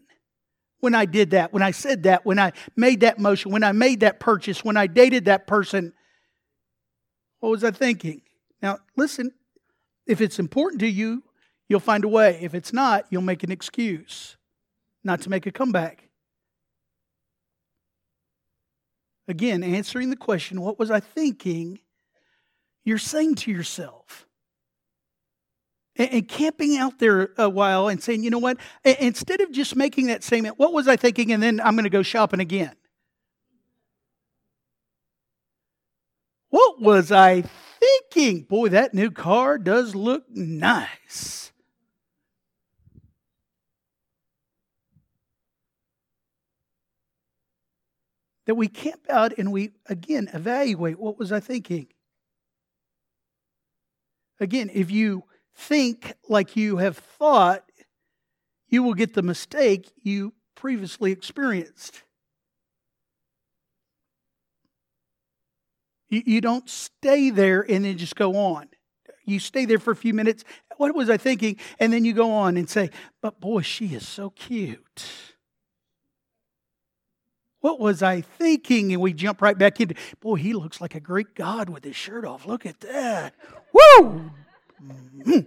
when 0.79 0.95
I 0.95 1.05
did 1.05 1.31
that, 1.31 1.53
when 1.53 1.63
I 1.63 1.71
said 1.71 2.03
that, 2.03 2.25
when 2.25 2.39
I 2.39 2.53
made 2.75 3.01
that 3.01 3.19
motion, 3.19 3.51
when 3.51 3.63
I 3.63 3.71
made 3.71 3.99
that 3.99 4.19
purchase, 4.19 4.63
when 4.63 4.77
I 4.77 4.87
dated 4.87 5.25
that 5.25 5.47
person? 5.47 5.93
What 7.39 7.49
was 7.49 7.63
I 7.63 7.71
thinking? 7.71 8.21
Now, 8.61 8.79
listen, 8.95 9.31
if 10.07 10.21
it's 10.21 10.39
important 10.39 10.79
to 10.81 10.87
you, 10.87 11.23
you'll 11.69 11.79
find 11.79 12.03
a 12.03 12.07
way. 12.07 12.39
If 12.41 12.55
it's 12.55 12.73
not, 12.73 13.05
you'll 13.09 13.21
make 13.21 13.43
an 13.43 13.51
excuse 13.51 14.37
not 15.03 15.21
to 15.21 15.29
make 15.29 15.45
a 15.45 15.51
comeback. 15.51 16.09
Again, 19.27 19.63
answering 19.63 20.09
the 20.09 20.15
question, 20.15 20.61
what 20.61 20.79
was 20.79 20.89
I 20.89 20.99
thinking? 21.01 21.79
You're 22.83 22.97
saying 22.97 23.35
to 23.35 23.51
yourself, 23.51 24.26
and, 25.97 26.27
camping 26.27 26.77
out 26.77 26.99
there 26.99 27.31
a 27.37 27.49
while 27.49 27.87
and 27.87 28.01
saying, 28.01 28.23
you 28.23 28.29
know 28.29 28.37
what, 28.37 28.57
instead 28.83 29.41
of 29.41 29.51
just 29.51 29.75
making 29.75 30.07
that 30.07 30.23
statement, 30.23 30.59
what 30.59 30.73
was 30.73 30.87
I 30.87 30.95
thinking? 30.95 31.31
And 31.31 31.41
then 31.41 31.59
I'm 31.59 31.75
going 31.75 31.83
to 31.85 31.89
go 31.89 32.03
shopping 32.03 32.39
again. 32.39 32.75
What 36.49 36.81
was 36.81 37.11
I 37.11 37.43
thinking? 38.11 38.43
Boy, 38.43 38.69
that 38.69 38.93
new 38.93 39.11
car 39.11 39.57
does 39.57 39.95
look 39.95 40.23
nice. 40.29 41.51
That 48.45 48.55
we 48.55 48.69
camp 48.69 49.01
out 49.09 49.33
and 49.37 49.51
we, 49.51 49.71
again, 49.87 50.29
evaluate 50.33 50.97
what 50.99 51.19
was 51.19 51.33
I 51.33 51.41
thinking? 51.41 51.87
Again, 54.39 54.69
if 54.73 54.89
you 54.89 55.23
think 55.57 56.13
like 56.29 56.55
you 56.55 56.77
have 56.77 56.97
thought, 56.97 57.63
you 58.69 58.83
will 58.83 58.93
get 58.93 59.15
the 59.15 59.23
mistake 59.23 59.91
you 60.01 60.33
previously 60.55 61.11
experienced. 61.11 62.03
You, 66.09 66.21
you 66.25 66.41
don't 66.41 66.69
stay 66.69 67.31
there 67.31 67.65
and 67.67 67.83
then 67.83 67.97
just 67.97 68.15
go 68.15 68.35
on. 68.35 68.67
You 69.25 69.39
stay 69.39 69.65
there 69.65 69.79
for 69.79 69.91
a 69.91 69.95
few 69.95 70.13
minutes. 70.13 70.45
What 70.77 70.95
was 70.95 71.09
I 71.09 71.17
thinking? 71.17 71.57
And 71.79 71.91
then 71.91 72.05
you 72.05 72.13
go 72.13 72.31
on 72.31 72.55
and 72.55 72.69
say, 72.69 72.91
But 73.21 73.41
boy, 73.41 73.61
she 73.61 73.87
is 73.87 74.07
so 74.07 74.29
cute. 74.29 75.05
What 77.59 77.79
was 77.79 78.01
I 78.03 78.21
thinking? 78.21 78.93
And 78.93 79.01
we 79.01 79.11
jump 79.11 79.41
right 79.41 79.57
back 79.57 79.81
into, 79.81 79.95
boy, 80.21 80.35
he 80.35 80.53
looks 80.53 80.79
like 80.79 80.95
a 80.95 80.99
Greek 80.99 81.35
god 81.35 81.69
with 81.69 81.83
his 81.83 81.95
shirt 81.95 82.23
off. 82.23 82.45
Look 82.45 82.65
at 82.65 82.79
that. 82.81 83.33
Woo! 83.73 84.31
Mm-hmm. 84.83 85.39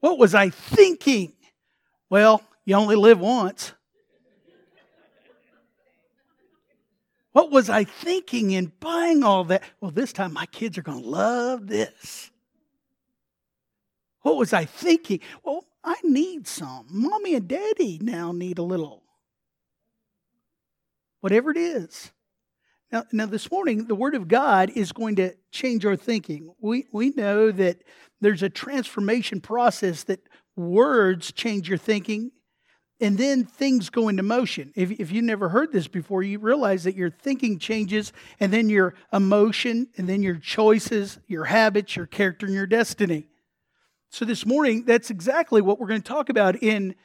What 0.00 0.18
was 0.18 0.34
I 0.34 0.50
thinking? 0.50 1.32
Well, 2.10 2.42
you 2.64 2.76
only 2.76 2.96
live 2.96 3.20
once. 3.20 3.72
What 7.32 7.50
was 7.50 7.70
I 7.70 7.84
thinking 7.84 8.50
in 8.52 8.72
buying 8.80 9.22
all 9.22 9.44
that? 9.44 9.62
Well, 9.80 9.90
this 9.90 10.12
time 10.12 10.32
my 10.32 10.46
kids 10.46 10.78
are 10.78 10.82
going 10.82 11.02
to 11.02 11.08
love 11.08 11.68
this. 11.68 12.30
What 14.22 14.36
was 14.36 14.52
I 14.52 14.64
thinking? 14.64 15.20
Well, 15.44 15.64
I 15.84 15.94
need 16.02 16.46
some. 16.46 16.86
Mommy 16.90 17.34
and 17.34 17.46
daddy 17.46 17.98
now 18.02 18.32
need 18.32 18.58
a 18.58 18.62
little. 18.62 19.02
Whatever 21.20 21.50
it 21.50 21.56
is. 21.56 22.10
Now, 22.90 23.04
now 23.12 23.26
this 23.26 23.50
morning, 23.50 23.86
the 23.86 23.94
Word 23.94 24.14
of 24.14 24.28
God 24.28 24.70
is 24.74 24.92
going 24.92 25.16
to 25.16 25.34
change 25.50 25.84
our 25.84 25.96
thinking. 25.96 26.52
We, 26.60 26.86
we 26.92 27.10
know 27.10 27.50
that 27.52 27.82
there's 28.20 28.42
a 28.42 28.48
transformation 28.48 29.40
process 29.40 30.04
that 30.04 30.20
words 30.56 31.32
change 31.32 31.68
your 31.68 31.78
thinking 31.78 32.32
and 33.00 33.16
then 33.16 33.44
things 33.44 33.90
go 33.90 34.08
into 34.08 34.22
motion. 34.22 34.72
If, 34.74 34.90
if 34.92 35.12
you 35.12 35.22
never 35.22 35.48
heard 35.48 35.72
this 35.72 35.86
before, 35.86 36.22
you 36.22 36.38
realize 36.38 36.84
that 36.84 36.96
your 36.96 37.10
thinking 37.10 37.58
changes, 37.58 38.12
and 38.40 38.52
then 38.52 38.68
your 38.68 38.94
emotion, 39.12 39.88
and 39.96 40.08
then 40.08 40.22
your 40.22 40.36
choices, 40.36 41.18
your 41.28 41.44
habits, 41.44 41.94
your 41.94 42.06
character, 42.06 42.46
and 42.46 42.54
your 42.54 42.66
destiny. 42.66 43.28
So 44.10 44.24
this 44.24 44.44
morning, 44.44 44.84
that's 44.84 45.10
exactly 45.10 45.60
what 45.60 45.78
we're 45.78 45.86
going 45.86 46.02
to 46.02 46.08
talk 46.08 46.28
about 46.28 46.60
in 46.62 46.96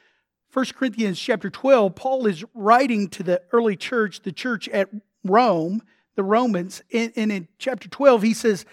1 0.52 0.66
Corinthians 0.76 1.18
chapter 1.18 1.50
12. 1.50 1.94
Paul 1.94 2.26
is 2.26 2.44
writing 2.54 3.08
to 3.10 3.22
the 3.22 3.42
early 3.52 3.76
church, 3.76 4.22
the 4.22 4.32
church 4.32 4.68
at 4.70 4.88
Rome, 5.24 5.82
the 6.16 6.22
Romans, 6.22 6.82
and, 6.92 7.12
and 7.16 7.32
in 7.32 7.48
chapter 7.58 7.88
12, 7.88 8.22
he 8.22 8.34
says, 8.34 8.64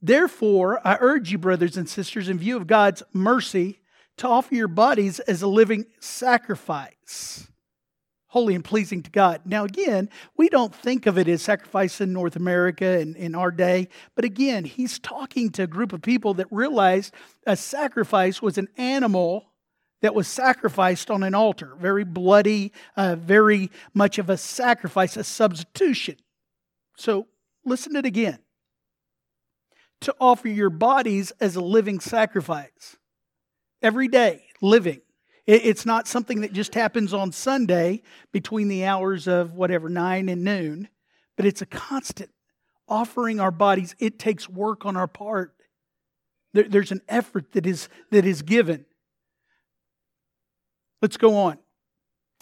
Therefore, 0.00 0.80
I 0.86 0.98
urge 1.00 1.30
you, 1.30 1.38
brothers 1.38 1.76
and 1.76 1.88
sisters, 1.88 2.28
in 2.28 2.38
view 2.38 2.56
of 2.56 2.66
God's 2.66 3.02
mercy, 3.12 3.80
to 4.18 4.28
offer 4.28 4.54
your 4.54 4.68
bodies 4.68 5.20
as 5.20 5.42
a 5.42 5.46
living 5.46 5.86
sacrifice, 6.00 7.46
holy 8.26 8.54
and 8.54 8.64
pleasing 8.64 9.02
to 9.04 9.10
God. 9.10 9.42
Now, 9.44 9.64
again, 9.64 10.10
we 10.36 10.48
don't 10.48 10.74
think 10.74 11.06
of 11.06 11.18
it 11.18 11.28
as 11.28 11.42
sacrifice 11.42 12.00
in 12.00 12.12
North 12.12 12.36
America 12.36 12.98
and 12.98 13.16
in 13.16 13.34
our 13.34 13.52
day, 13.52 13.88
but 14.16 14.24
again, 14.24 14.64
he's 14.64 14.98
talking 14.98 15.50
to 15.52 15.62
a 15.62 15.68
group 15.68 15.92
of 15.92 16.02
people 16.02 16.34
that 16.34 16.48
realized 16.50 17.14
a 17.46 17.56
sacrifice 17.56 18.42
was 18.42 18.58
an 18.58 18.68
animal 18.76 19.51
that 20.02 20.14
was 20.14 20.28
sacrificed 20.28 21.10
on 21.10 21.22
an 21.22 21.34
altar, 21.34 21.74
very 21.80 22.04
bloody, 22.04 22.72
uh, 22.96 23.16
very 23.16 23.70
much 23.94 24.18
of 24.18 24.28
a 24.28 24.36
sacrifice, 24.36 25.16
a 25.16 25.24
substitution. 25.24 26.16
So, 26.96 27.28
listen 27.64 27.94
to 27.94 28.00
it 28.00 28.06
again. 28.06 28.38
To 30.02 30.14
offer 30.20 30.48
your 30.48 30.70
bodies 30.70 31.32
as 31.40 31.56
a 31.56 31.60
living 31.60 32.00
sacrifice 32.00 32.96
every 33.80 34.08
day, 34.08 34.42
living. 34.60 35.00
It's 35.46 35.86
not 35.86 36.06
something 36.06 36.42
that 36.42 36.52
just 36.52 36.74
happens 36.74 37.12
on 37.12 37.32
Sunday 37.32 38.02
between 38.30 38.68
the 38.68 38.84
hours 38.84 39.26
of 39.26 39.54
whatever, 39.54 39.88
nine 39.88 40.28
and 40.28 40.44
noon, 40.44 40.88
but 41.36 41.46
it's 41.46 41.62
a 41.62 41.66
constant 41.66 42.30
offering 42.88 43.40
our 43.40 43.50
bodies. 43.50 43.96
It 43.98 44.20
takes 44.20 44.48
work 44.48 44.86
on 44.86 44.96
our 44.96 45.08
part. 45.08 45.54
There's 46.52 46.92
an 46.92 47.02
effort 47.08 47.52
that 47.52 47.66
is, 47.66 47.88
that 48.10 48.24
is 48.24 48.42
given. 48.42 48.84
Let's 51.02 51.16
go 51.16 51.36
on. 51.36 51.58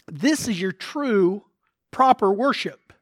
This 0.07 0.47
is 0.47 0.61
your 0.61 0.73
true, 0.73 1.43
proper 1.91 2.31
worship. 2.31 2.93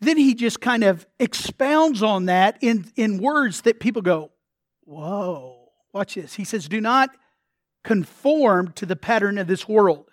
Then 0.00 0.16
he 0.16 0.34
just 0.34 0.60
kind 0.60 0.84
of 0.84 1.06
expounds 1.18 2.02
on 2.02 2.26
that 2.26 2.58
in, 2.60 2.92
in 2.94 3.18
words 3.18 3.62
that 3.62 3.80
people 3.80 4.02
go, 4.02 4.30
Whoa, 4.84 5.70
watch 5.92 6.14
this. 6.14 6.34
He 6.34 6.44
says, 6.44 6.68
Do 6.68 6.80
not 6.80 7.10
conform 7.84 8.72
to 8.72 8.86
the 8.86 8.96
pattern 8.96 9.38
of 9.38 9.46
this 9.46 9.68
world. 9.68 10.10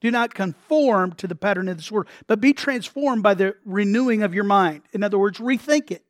Do 0.00 0.10
not 0.10 0.34
conform 0.34 1.12
to 1.14 1.28
the 1.28 1.34
pattern 1.34 1.68
of 1.68 1.76
this 1.76 1.92
world, 1.92 2.08
but 2.26 2.40
be 2.40 2.52
transformed 2.52 3.22
by 3.22 3.34
the 3.34 3.54
renewing 3.64 4.22
of 4.22 4.34
your 4.34 4.44
mind. 4.44 4.82
In 4.92 5.02
other 5.04 5.18
words, 5.18 5.38
rethink 5.38 5.90
it. 5.90 6.04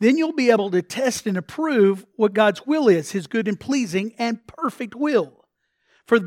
Then 0.00 0.16
you'll 0.16 0.32
be 0.32 0.50
able 0.50 0.70
to 0.70 0.82
test 0.82 1.26
and 1.26 1.36
approve 1.36 2.04
what 2.16 2.32
God's 2.34 2.66
will 2.66 2.88
is, 2.88 3.12
his 3.12 3.26
good 3.26 3.46
and 3.46 3.60
pleasing 3.60 4.14
and 4.18 4.44
perfect 4.46 4.94
will. 4.94 5.44
For 6.06 6.18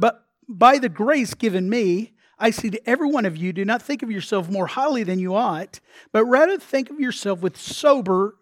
by 0.47 0.77
the 0.77 0.89
grace 0.89 1.33
given 1.33 1.69
me, 1.69 2.13
I 2.37 2.51
say 2.51 2.69
to 2.69 2.89
every 2.89 3.09
one 3.09 3.25
of 3.25 3.35
you, 3.35 3.51
do 3.51 3.65
not 3.65 3.81
think 3.81 4.03
of 4.03 4.11
yourself 4.11 4.49
more 4.49 4.67
highly 4.67 5.03
than 5.03 5.19
you 5.19 5.35
ought, 5.35 5.79
but 6.11 6.25
rather 6.25 6.57
think 6.57 6.89
of 6.89 6.99
yourself 6.99 7.41
with 7.41 7.57
sober 7.57 8.35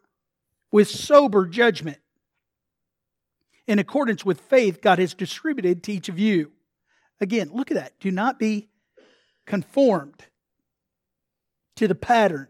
with 0.72 0.90
sober 0.90 1.46
judgment. 1.46 1.98
In 3.68 3.80
accordance 3.80 4.26
with 4.26 4.42
faith, 4.42 4.82
God 4.82 5.00
has 5.00 5.14
distributed 5.14 5.84
to 5.84 5.94
each 5.94 6.10
of 6.10 6.18
you. 6.18 6.52
Again, 7.20 7.52
look 7.54 7.72
at 7.72 7.76
that. 7.76 8.00
Do 8.00 8.10
not 8.10 8.40
be 8.40 8.70
conformed 9.46 10.26
to 11.76 11.88
the 11.88 11.96
pattern 11.96 12.48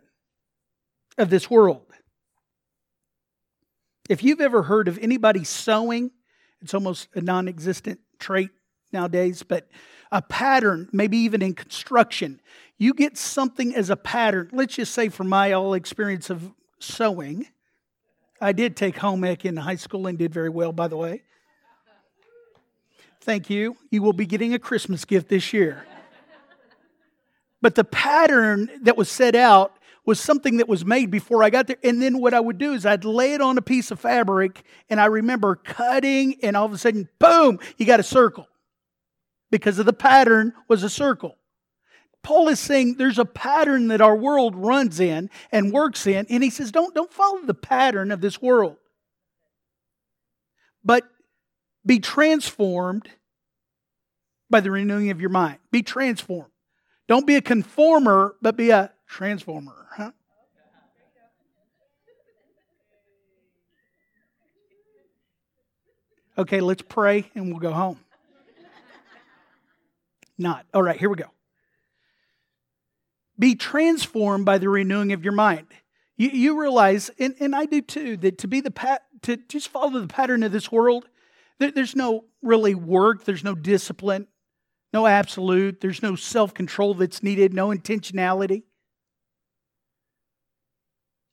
of 1.17 1.29
this 1.29 1.49
world. 1.49 1.90
If 4.11 4.23
you've 4.23 4.41
ever 4.41 4.63
heard 4.63 4.89
of 4.89 4.99
anybody 5.01 5.45
sewing, 5.45 6.11
it's 6.61 6.73
almost 6.73 7.07
a 7.15 7.21
non 7.21 7.47
existent 7.47 8.01
trait 8.19 8.49
nowadays, 8.91 9.41
but 9.41 9.69
a 10.11 10.21
pattern, 10.21 10.89
maybe 10.91 11.15
even 11.19 11.41
in 11.41 11.53
construction, 11.53 12.41
you 12.77 12.93
get 12.93 13.17
something 13.17 13.73
as 13.73 13.89
a 13.89 13.95
pattern. 13.95 14.49
Let's 14.51 14.75
just 14.75 14.93
say, 14.93 15.07
from 15.07 15.29
my 15.29 15.53
all 15.53 15.73
experience 15.75 16.29
of 16.29 16.51
sewing, 16.77 17.47
I 18.41 18.51
did 18.51 18.75
take 18.75 18.97
home 18.97 19.23
ec 19.23 19.45
in 19.45 19.55
high 19.55 19.75
school 19.75 20.05
and 20.07 20.17
did 20.17 20.33
very 20.33 20.49
well, 20.49 20.73
by 20.73 20.89
the 20.89 20.97
way. 20.97 21.23
Thank 23.21 23.49
you. 23.49 23.77
You 23.91 24.01
will 24.01 24.11
be 24.11 24.25
getting 24.25 24.53
a 24.53 24.59
Christmas 24.59 25.05
gift 25.05 25.29
this 25.29 25.53
year. 25.53 25.85
But 27.61 27.75
the 27.75 27.85
pattern 27.85 28.69
that 28.81 28.97
was 28.97 29.09
set 29.09 29.35
out 29.35 29.77
was 30.05 30.19
something 30.19 30.57
that 30.57 30.67
was 30.67 30.83
made 30.83 31.11
before 31.11 31.43
I 31.43 31.49
got 31.49 31.67
there. 31.67 31.77
And 31.83 32.01
then 32.01 32.19
what 32.19 32.33
I 32.33 32.39
would 32.39 32.57
do 32.57 32.73
is 32.73 32.85
I'd 32.85 33.05
lay 33.05 33.33
it 33.33 33.41
on 33.41 33.57
a 33.57 33.61
piece 33.61 33.91
of 33.91 33.99
fabric, 33.99 34.63
and 34.89 34.99
I 34.99 35.05
remember 35.05 35.55
cutting, 35.55 36.35
and 36.41 36.57
all 36.57 36.65
of 36.65 36.73
a 36.73 36.77
sudden, 36.77 37.07
boom, 37.19 37.59
you 37.77 37.85
got 37.85 37.99
a 37.99 38.03
circle 38.03 38.47
because 39.51 39.77
of 39.79 39.85
the 39.85 39.93
pattern 39.93 40.53
was 40.67 40.83
a 40.83 40.89
circle. 40.89 41.37
Paul 42.23 42.49
is 42.49 42.59
saying 42.59 42.95
there's 42.97 43.19
a 43.19 43.25
pattern 43.25 43.87
that 43.87 44.01
our 44.01 44.15
world 44.15 44.55
runs 44.55 44.99
in 44.99 45.29
and 45.51 45.73
works 45.73 46.05
in, 46.07 46.25
and 46.29 46.43
he 46.43 46.49
says, 46.49 46.71
don't, 46.71 46.93
don't 46.93 47.11
follow 47.11 47.41
the 47.41 47.53
pattern 47.53 48.11
of 48.11 48.21
this 48.21 48.41
world, 48.41 48.77
but 50.83 51.03
be 51.85 51.99
transformed 51.99 53.09
by 54.49 54.59
the 54.59 54.71
renewing 54.71 55.09
of 55.09 55.19
your 55.19 55.29
mind. 55.29 55.57
Be 55.71 55.81
transformed. 55.81 56.51
Don't 57.07 57.25
be 57.25 57.35
a 57.35 57.41
conformer, 57.41 58.35
but 58.41 58.55
be 58.55 58.69
a 58.69 58.91
transformer. 59.11 59.87
Huh? 59.91 60.11
Okay, 66.37 66.61
let's 66.61 66.81
pray 66.81 67.29
and 67.35 67.51
we'll 67.51 67.59
go 67.59 67.73
home. 67.73 67.99
Not. 70.37 70.65
All 70.73 70.81
right, 70.81 70.97
here 70.97 71.09
we 71.09 71.17
go. 71.17 71.29
Be 73.37 73.53
transformed 73.55 74.45
by 74.45 74.57
the 74.57 74.69
renewing 74.69 75.11
of 75.11 75.23
your 75.23 75.33
mind. 75.33 75.67
You, 76.15 76.29
you 76.29 76.59
realize, 76.59 77.11
and, 77.19 77.35
and 77.39 77.53
I 77.53 77.65
do 77.65 77.81
too, 77.81 78.15
that 78.17 78.37
to 78.39 78.47
be 78.47 78.61
the 78.61 78.71
pat, 78.71 79.03
to 79.23 79.35
just 79.35 79.67
follow 79.67 79.99
the 79.99 80.07
pattern 80.07 80.41
of 80.41 80.51
this 80.51 80.71
world, 80.71 81.07
there, 81.59 81.71
there's 81.71 81.95
no 81.95 82.25
really 82.41 82.75
work, 82.75 83.25
there's 83.25 83.43
no 83.43 83.55
discipline, 83.55 84.27
no 84.93 85.05
absolute, 85.05 85.81
there's 85.81 86.01
no 86.01 86.15
self 86.15 86.53
control 86.53 86.93
that's 86.93 87.21
needed, 87.21 87.53
no 87.53 87.69
intentionality. 87.69 88.63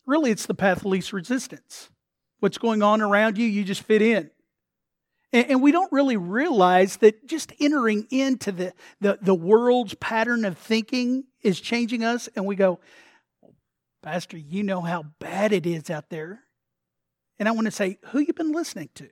Really, 0.09 0.31
it's 0.31 0.47
the 0.47 0.55
path 0.55 0.79
of 0.79 0.87
least 0.87 1.13
resistance. 1.13 1.91
What's 2.41 2.57
going 2.57 2.83
on 2.83 3.03
around 3.03 3.37
you, 3.37 3.47
you 3.47 3.63
just 3.63 3.83
fit 3.83 4.01
in. 4.01 4.31
And, 5.35 5.61
we 5.61 5.71
don't 5.71 5.93
really 5.93 6.17
realize 6.17 6.97
that 6.99 7.27
just 7.27 7.53
entering 7.61 8.07
into 8.11 8.51
the, 8.51 8.73
the, 9.03 9.19
the 9.21 9.35
world's 9.35 9.93
pattern 9.93 10.47
of 10.47 10.57
thinking 10.57 11.25
is 11.43 11.61
changing 11.61 12.03
us. 12.03 12.27
And 12.35 12.47
we 12.47 12.57
go, 12.57 12.81
Pastor, 14.03 14.39
you 14.39 14.63
know 14.63 14.81
how 14.81 15.03
bad 15.19 15.53
it 15.53 15.67
is 15.67 15.91
out 15.91 16.09
there. 16.09 16.41
And 17.39 17.47
I 17.47 17.53
want 17.53 17.67
to 17.67 17.71
say, 17.71 17.99
who 18.07 18.21
you 18.21 18.33
been 18.33 18.53
listening 18.53 18.89
to? 18.95 19.11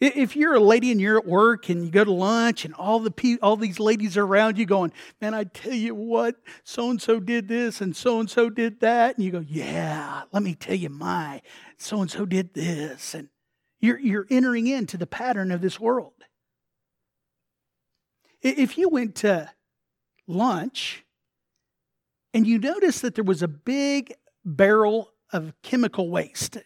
If 0.00 0.36
you're 0.36 0.54
a 0.54 0.60
lady 0.60 0.92
and 0.92 1.00
you're 1.00 1.18
at 1.18 1.26
work 1.26 1.68
and 1.68 1.84
you 1.84 1.90
go 1.90 2.04
to 2.04 2.12
lunch 2.12 2.64
and 2.64 2.72
all 2.74 3.00
the 3.00 3.10
pe- 3.10 3.38
all 3.42 3.56
these 3.56 3.80
ladies 3.80 4.16
are 4.16 4.24
around 4.24 4.56
you 4.56 4.64
going, 4.64 4.92
man, 5.20 5.34
I 5.34 5.42
tell 5.44 5.72
you 5.72 5.92
what, 5.94 6.36
so 6.62 6.90
and 6.90 7.02
so 7.02 7.18
did 7.18 7.48
this 7.48 7.80
and 7.80 7.96
so 7.96 8.20
and 8.20 8.30
so 8.30 8.48
did 8.48 8.78
that, 8.80 9.16
and 9.16 9.24
you 9.24 9.32
go, 9.32 9.44
yeah, 9.46 10.22
let 10.30 10.44
me 10.44 10.54
tell 10.54 10.76
you 10.76 10.88
my 10.88 11.42
so 11.78 12.00
and 12.00 12.10
so 12.10 12.24
did 12.24 12.54
this, 12.54 13.12
and 13.12 13.28
you're 13.80 13.98
you're 13.98 14.26
entering 14.30 14.68
into 14.68 14.96
the 14.96 15.06
pattern 15.06 15.50
of 15.50 15.60
this 15.60 15.80
world. 15.80 16.12
If 18.40 18.78
you 18.78 18.88
went 18.88 19.16
to 19.16 19.50
lunch 20.28 21.04
and 22.32 22.46
you 22.46 22.58
noticed 22.58 23.02
that 23.02 23.16
there 23.16 23.24
was 23.24 23.42
a 23.42 23.48
big 23.48 24.14
barrel 24.44 25.10
of 25.32 25.54
chemical 25.62 26.08
waste 26.08 26.58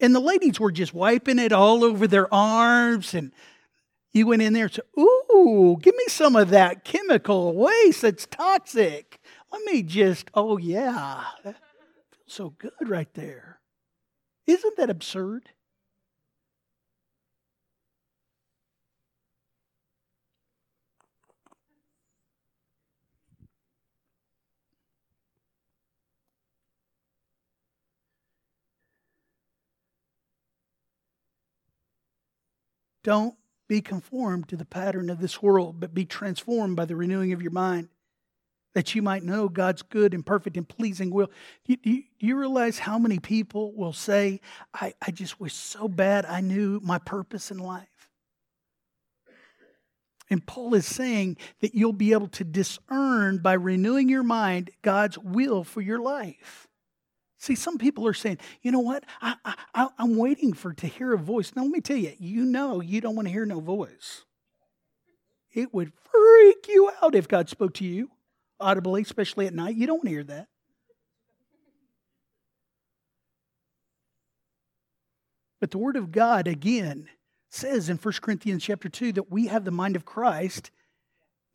and 0.00 0.14
the 0.14 0.20
ladies 0.20 0.60
were 0.60 0.72
just 0.72 0.94
wiping 0.94 1.38
it 1.38 1.52
all 1.52 1.84
over 1.84 2.06
their 2.06 2.32
arms. 2.32 3.14
And 3.14 3.32
you 4.12 4.26
went 4.26 4.42
in 4.42 4.52
there 4.52 4.64
and 4.64 4.72
said, 4.72 4.84
Ooh, 4.98 5.78
give 5.80 5.94
me 5.94 6.04
some 6.08 6.36
of 6.36 6.50
that 6.50 6.84
chemical 6.84 7.54
waste 7.54 8.02
that's 8.02 8.26
toxic. 8.26 9.20
Let 9.52 9.62
me 9.64 9.82
just, 9.82 10.30
oh, 10.34 10.58
yeah. 10.58 11.24
That 11.44 11.56
feels 12.12 12.26
so 12.26 12.50
good 12.58 12.72
right 12.88 13.12
there. 13.14 13.60
Isn't 14.46 14.76
that 14.76 14.90
absurd? 14.90 15.50
Don't 33.08 33.36
be 33.70 33.80
conformed 33.80 34.50
to 34.50 34.56
the 34.58 34.66
pattern 34.66 35.08
of 35.08 35.18
this 35.18 35.40
world, 35.40 35.80
but 35.80 35.94
be 35.94 36.04
transformed 36.04 36.76
by 36.76 36.84
the 36.84 36.94
renewing 36.94 37.32
of 37.32 37.40
your 37.40 37.52
mind, 37.52 37.88
that 38.74 38.94
you 38.94 39.00
might 39.00 39.22
know 39.22 39.48
God's 39.48 39.80
good 39.80 40.12
and 40.12 40.26
perfect 40.26 40.58
and 40.58 40.68
pleasing 40.68 41.08
will. 41.08 41.30
Do 41.64 41.78
you, 41.84 42.02
you 42.18 42.36
realize 42.36 42.80
how 42.80 42.98
many 42.98 43.18
people 43.18 43.72
will 43.74 43.94
say, 43.94 44.42
I, 44.74 44.92
I 45.00 45.10
just 45.10 45.40
wish 45.40 45.54
so 45.54 45.88
bad 45.88 46.26
I 46.26 46.42
knew 46.42 46.80
my 46.84 46.98
purpose 46.98 47.50
in 47.50 47.56
life? 47.56 48.10
And 50.28 50.46
Paul 50.46 50.74
is 50.74 50.84
saying 50.84 51.38
that 51.60 51.74
you'll 51.74 51.94
be 51.94 52.12
able 52.12 52.28
to 52.28 52.44
discern 52.44 53.38
by 53.38 53.54
renewing 53.54 54.10
your 54.10 54.22
mind 54.22 54.70
God's 54.82 55.16
will 55.16 55.64
for 55.64 55.80
your 55.80 55.98
life. 55.98 56.67
See, 57.38 57.54
some 57.54 57.78
people 57.78 58.06
are 58.06 58.14
saying, 58.14 58.38
you 58.62 58.72
know 58.72 58.80
what? 58.80 59.04
I, 59.22 59.36
I, 59.72 59.88
I'm 59.96 60.16
waiting 60.16 60.52
for 60.52 60.72
to 60.74 60.86
hear 60.88 61.12
a 61.14 61.18
voice. 61.18 61.52
Now, 61.54 61.62
let 61.62 61.70
me 61.70 61.80
tell 61.80 61.96
you, 61.96 62.12
you 62.18 62.44
know 62.44 62.80
you 62.80 63.00
don't 63.00 63.14
want 63.14 63.28
to 63.28 63.32
hear 63.32 63.46
no 63.46 63.60
voice. 63.60 64.24
It 65.54 65.72
would 65.72 65.92
freak 66.10 66.66
you 66.68 66.90
out 67.00 67.14
if 67.14 67.28
God 67.28 67.48
spoke 67.48 67.74
to 67.74 67.84
you 67.84 68.10
audibly, 68.60 69.02
especially 69.02 69.46
at 69.46 69.54
night. 69.54 69.76
You 69.76 69.86
don't 69.86 69.98
want 69.98 70.06
to 70.06 70.12
hear 70.12 70.24
that. 70.24 70.48
But 75.60 75.70
the 75.70 75.78
Word 75.78 75.96
of 75.96 76.10
God, 76.10 76.48
again, 76.48 77.08
says 77.50 77.88
in 77.88 77.98
1 77.98 78.14
Corinthians 78.20 78.64
chapter 78.64 78.88
2 78.88 79.12
that 79.12 79.30
we 79.30 79.46
have 79.46 79.64
the 79.64 79.70
mind 79.70 79.94
of 79.96 80.04
Christ. 80.04 80.70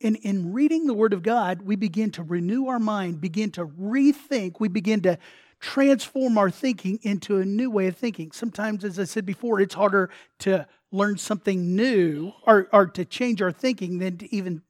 And 0.02 0.16
in 0.18 0.54
reading 0.54 0.88
the 0.88 0.94
Word 0.94 1.14
of 1.14 1.24
God, 1.24 1.62
we 1.62 1.76
begin 1.76 2.12
to 2.12 2.24
renew 2.24 2.68
our 2.68 2.80
mind, 2.80 3.22
begin 3.22 3.52
to 3.52 3.66
rethink, 3.66 4.60
we 4.60 4.68
begin 4.68 5.02
to 5.02 5.18
transform 5.64 6.38
our 6.38 6.52
thinking 6.52 7.00
into 7.04 7.38
a 7.38 7.46
new 7.46 7.72
way 7.72 7.88
of 7.88 7.96
thinking. 7.96 8.34
Sometimes, 8.34 8.84
as 8.84 9.00
I 9.00 9.06
said 9.06 9.26
before, 9.26 9.62
it's 9.62 9.74
harder 9.74 10.10
to 10.40 10.68
learn 10.92 11.18
something 11.18 11.74
new 11.74 12.34
or, 12.46 12.68
or 12.74 12.86
to 12.88 13.06
change 13.06 13.42
our 13.42 13.52
thinking 13.52 13.98
than 13.98 14.18
to 14.18 14.36
even 14.36 14.62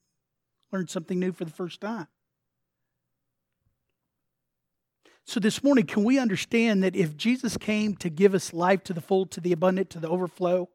learn 0.71 0.87
something 0.87 1.19
new 1.19 1.31
for 1.31 1.45
the 1.45 1.51
first 1.51 1.81
time. 1.81 2.07
So, 5.25 5.39
this 5.39 5.63
morning, 5.63 5.87
can 5.87 6.03
we 6.03 6.19
understand 6.19 6.83
that 6.83 6.95
if 6.95 7.17
Jesus 7.17 7.57
came 7.57 7.95
to 7.95 8.09
give 8.09 8.35
us 8.35 8.53
life 8.53 8.83
to 8.83 8.93
the 8.93 9.01
full, 9.01 9.25
to 9.27 9.41
the 9.41 9.51
abundant, 9.51 9.89
to 9.91 9.99
the 9.99 10.09
overflow, 10.09 10.69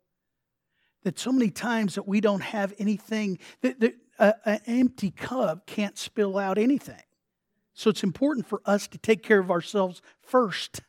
that 1.04 1.20
so 1.20 1.30
many 1.30 1.50
times 1.50 1.94
that 1.94 2.08
we 2.08 2.20
don't 2.20 2.42
have 2.42 2.74
anything, 2.80 3.38
that, 3.60 3.78
that 3.78 3.94
uh, 4.18 4.32
an 4.44 4.60
empty 4.66 5.12
cup 5.12 5.64
can't 5.66 5.96
spill 5.96 6.38
out 6.38 6.58
anything. 6.58 7.02
So 7.78 7.90
it's 7.90 8.02
important 8.02 8.44
for 8.48 8.60
us 8.66 8.88
to 8.88 8.98
take 8.98 9.22
care 9.22 9.38
of 9.38 9.52
ourselves 9.52 10.02
first. 10.20 10.80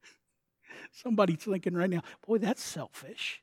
Somebody's 0.92 1.38
thinking 1.38 1.74
right 1.74 1.90
now, 1.90 2.02
boy, 2.24 2.38
that's 2.38 2.62
selfish. 2.62 3.42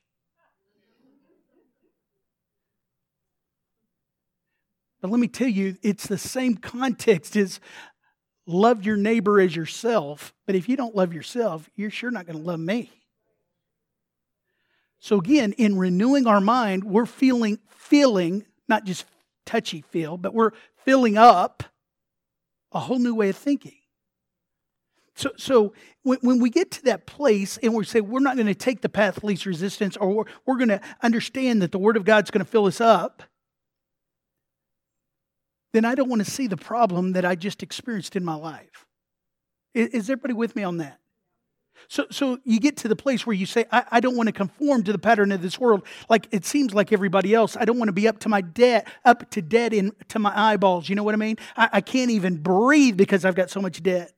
But 5.02 5.10
let 5.10 5.20
me 5.20 5.28
tell 5.28 5.46
you, 5.46 5.76
it's 5.82 6.06
the 6.06 6.16
same 6.16 6.56
context 6.56 7.36
as 7.36 7.60
love 8.46 8.86
your 8.86 8.96
neighbor 8.96 9.42
as 9.42 9.54
yourself. 9.54 10.32
But 10.46 10.54
if 10.54 10.70
you 10.70 10.76
don't 10.78 10.96
love 10.96 11.12
yourself, 11.12 11.68
you're 11.76 11.90
sure 11.90 12.10
not 12.10 12.24
going 12.24 12.38
to 12.38 12.42
love 12.42 12.60
me. 12.60 12.90
So 15.00 15.18
again, 15.18 15.52
in 15.58 15.76
renewing 15.76 16.26
our 16.26 16.40
mind, 16.40 16.82
we're 16.82 17.04
feeling, 17.04 17.58
feeling, 17.68 18.46
not 18.68 18.86
just 18.86 19.04
touchy 19.46 19.82
feel, 19.82 20.16
but 20.16 20.34
we're 20.34 20.52
filling 20.84 21.16
up 21.16 21.62
a 22.72 22.80
whole 22.80 22.98
new 22.98 23.14
way 23.14 23.28
of 23.28 23.36
thinking. 23.36 23.76
So, 25.16 25.30
so 25.36 25.72
when, 26.02 26.18
when 26.22 26.40
we 26.40 26.50
get 26.50 26.72
to 26.72 26.82
that 26.84 27.06
place 27.06 27.56
and 27.62 27.72
we 27.74 27.84
say 27.84 28.00
we're 28.00 28.20
not 28.20 28.36
going 28.36 28.48
to 28.48 28.54
take 28.54 28.80
the 28.80 28.88
path 28.88 29.16
of 29.16 29.24
least 29.24 29.46
resistance 29.46 29.96
or 29.96 30.10
we're, 30.10 30.24
we're 30.44 30.56
going 30.56 30.68
to 30.68 30.80
understand 31.02 31.62
that 31.62 31.70
the 31.70 31.78
Word 31.78 31.96
of 31.96 32.04
God's 32.04 32.30
going 32.30 32.44
to 32.44 32.50
fill 32.50 32.66
us 32.66 32.80
up, 32.80 33.22
then 35.72 35.84
I 35.84 35.94
don't 35.94 36.08
want 36.08 36.24
to 36.24 36.30
see 36.30 36.46
the 36.46 36.56
problem 36.56 37.12
that 37.12 37.24
I 37.24 37.36
just 37.36 37.62
experienced 37.62 38.16
in 38.16 38.24
my 38.24 38.34
life. 38.34 38.86
Is, 39.72 39.88
is 39.88 40.10
everybody 40.10 40.34
with 40.34 40.56
me 40.56 40.64
on 40.64 40.78
that? 40.78 40.98
So, 41.88 42.06
so 42.10 42.38
you 42.44 42.60
get 42.60 42.76
to 42.78 42.88
the 42.88 42.96
place 42.96 43.26
where 43.26 43.34
you 43.34 43.46
say, 43.46 43.66
I, 43.70 43.84
I, 43.92 44.00
don't 44.00 44.16
want 44.16 44.28
to 44.28 44.32
conform 44.32 44.84
to 44.84 44.92
the 44.92 44.98
pattern 44.98 45.32
of 45.32 45.42
this 45.42 45.58
world. 45.58 45.84
Like 46.08 46.28
it 46.30 46.44
seems 46.44 46.74
like 46.74 46.92
everybody 46.92 47.34
else. 47.34 47.56
I 47.56 47.64
don't 47.64 47.78
want 47.78 47.88
to 47.88 47.92
be 47.92 48.08
up 48.08 48.18
to 48.20 48.28
my 48.28 48.40
debt, 48.40 48.88
up 49.04 49.30
to 49.30 49.42
debt 49.42 49.72
in 49.72 49.92
to 50.08 50.18
my 50.18 50.32
eyeballs. 50.34 50.88
You 50.88 50.96
know 50.96 51.02
what 51.02 51.14
I 51.14 51.18
mean? 51.18 51.36
I, 51.56 51.68
I 51.74 51.80
can't 51.80 52.10
even 52.10 52.38
breathe 52.38 52.96
because 52.96 53.24
I've 53.24 53.34
got 53.34 53.50
so 53.50 53.60
much 53.60 53.82
debt. 53.82 54.12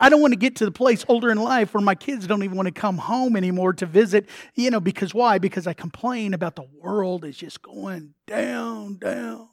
I 0.00 0.08
don't 0.08 0.20
want 0.20 0.32
to 0.32 0.38
get 0.38 0.56
to 0.56 0.64
the 0.64 0.72
place 0.72 1.04
older 1.08 1.30
in 1.30 1.38
life 1.38 1.74
where 1.74 1.82
my 1.82 1.94
kids 1.94 2.26
don't 2.26 2.42
even 2.42 2.56
want 2.56 2.66
to 2.66 2.72
come 2.72 2.98
home 2.98 3.36
anymore 3.36 3.72
to 3.74 3.86
visit, 3.86 4.28
you 4.54 4.70
know, 4.70 4.80
because 4.80 5.14
why? 5.14 5.38
Because 5.38 5.66
I 5.66 5.74
complain 5.74 6.34
about 6.34 6.56
the 6.56 6.66
world 6.80 7.24
is 7.24 7.36
just 7.36 7.62
going 7.62 8.14
down, 8.26 8.96
down. 8.96 9.48